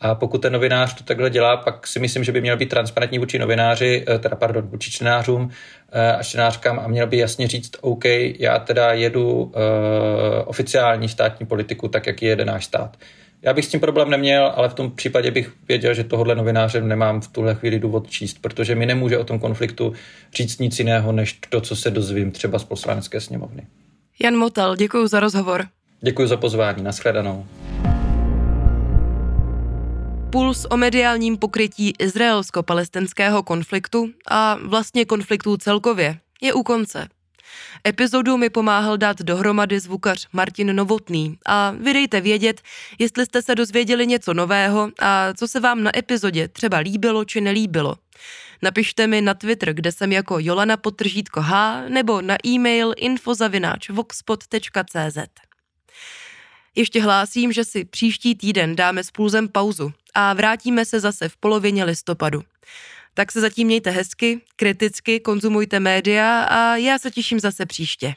a 0.00 0.14
pokud 0.14 0.38
ten 0.38 0.52
novinář 0.52 0.94
to 0.94 1.04
takhle 1.04 1.30
dělá, 1.30 1.56
pak 1.56 1.86
si 1.86 2.00
myslím, 2.00 2.24
že 2.24 2.32
by 2.32 2.40
měl 2.40 2.56
být 2.56 2.68
transparentní 2.68 3.18
vůči 3.18 3.38
novináři, 3.38 4.04
eh, 4.08 4.18
teda 4.18 4.36
pardon, 4.36 4.66
vůči 4.66 4.90
čtenářům 4.90 5.50
eh, 5.92 6.12
a 6.12 6.22
čtenářkám 6.22 6.78
a 6.78 6.88
měl 6.88 7.06
by 7.06 7.18
jasně 7.18 7.48
říct, 7.48 7.70
OK, 7.80 8.04
já 8.38 8.58
teda 8.58 8.92
jedu 8.92 9.42
uh, 9.42 9.52
oficiální 10.44 11.08
státní 11.08 11.46
politiku 11.46 11.88
tak, 11.88 12.06
jak 12.06 12.22
jede 12.22 12.44
náš 12.44 12.64
stát. 12.64 12.96
Já 13.42 13.52
bych 13.52 13.64
s 13.64 13.68
tím 13.68 13.80
problém 13.80 14.10
neměl, 14.10 14.52
ale 14.56 14.68
v 14.68 14.74
tom 14.74 14.90
případě 14.90 15.30
bych 15.30 15.52
věděl, 15.68 15.94
že 15.94 16.04
tohle 16.04 16.34
novináře 16.34 16.80
nemám 16.80 17.20
v 17.20 17.28
tuhle 17.28 17.54
chvíli 17.54 17.78
důvod 17.78 18.10
číst, 18.10 18.38
protože 18.40 18.74
mi 18.74 18.86
nemůže 18.86 19.18
o 19.18 19.24
tom 19.24 19.38
konfliktu 19.38 19.92
říct 20.34 20.58
nic 20.58 20.78
jiného, 20.78 21.12
než 21.12 21.38
to, 21.48 21.60
co 21.60 21.76
se 21.76 21.90
dozvím 21.90 22.30
třeba 22.30 22.58
z 22.58 22.64
poslanecké 22.64 23.20
sněmovny. 23.20 23.66
Jan 24.22 24.36
Motal, 24.36 24.76
děkuji 24.76 25.06
za 25.06 25.20
rozhovor. 25.20 25.64
Děkuji 26.00 26.28
za 26.28 26.36
pozvání, 26.36 26.82
nashledanou. 26.82 27.46
Puls 30.30 30.66
o 30.70 30.76
mediálním 30.76 31.36
pokrytí 31.36 31.92
izraelsko-palestinského 31.98 33.42
konfliktu 33.42 34.10
a 34.28 34.58
vlastně 34.62 35.04
konfliktů 35.04 35.56
celkově 35.56 36.20
je 36.40 36.52
u 36.52 36.62
konce. 36.62 37.08
Epizodu 37.88 38.36
mi 38.36 38.50
pomáhal 38.50 38.96
dát 38.96 39.22
dohromady 39.22 39.80
zvukař 39.80 40.28
Martin 40.32 40.76
Novotný 40.76 41.38
a 41.46 41.70
vy 41.70 41.92
dejte 41.92 42.20
vědět, 42.20 42.60
jestli 42.98 43.26
jste 43.26 43.42
se 43.42 43.54
dozvěděli 43.54 44.06
něco 44.06 44.34
nového 44.34 44.90
a 44.98 45.34
co 45.34 45.48
se 45.48 45.60
vám 45.60 45.82
na 45.82 45.98
epizodě 45.98 46.48
třeba 46.48 46.78
líbilo 46.78 47.24
či 47.24 47.40
nelíbilo. 47.40 47.96
Napište 48.62 49.06
mi 49.06 49.20
na 49.20 49.34
Twitter, 49.34 49.74
kde 49.74 49.92
jsem 49.92 50.12
jako 50.12 50.36
Jolana 50.40 50.76
Potržítko 50.76 51.40
H, 51.42 51.84
nebo 51.88 52.22
na 52.22 52.36
e-mail 52.46 52.94
infozavináč.voxpot.cz. 52.96 55.18
Ještě 56.74 57.02
hlásím, 57.02 57.52
že 57.52 57.64
si 57.64 57.84
příští 57.84 58.34
týden 58.34 58.76
dáme 58.76 59.04
s 59.04 59.10
pulzem 59.10 59.48
pauzu 59.48 59.92
a 60.14 60.34
vrátíme 60.34 60.84
se 60.84 61.00
zase 61.00 61.28
v 61.28 61.36
polovině 61.36 61.84
listopadu. 61.84 62.42
Tak 63.14 63.32
se 63.32 63.40
zatím 63.40 63.66
mějte 63.66 63.90
hezky, 63.90 64.40
kriticky, 64.56 65.20
konzumujte 65.20 65.80
média 65.80 66.42
a 66.42 66.76
já 66.76 66.98
se 66.98 67.10
těším 67.10 67.40
zase 67.40 67.66
příště. 67.66 68.14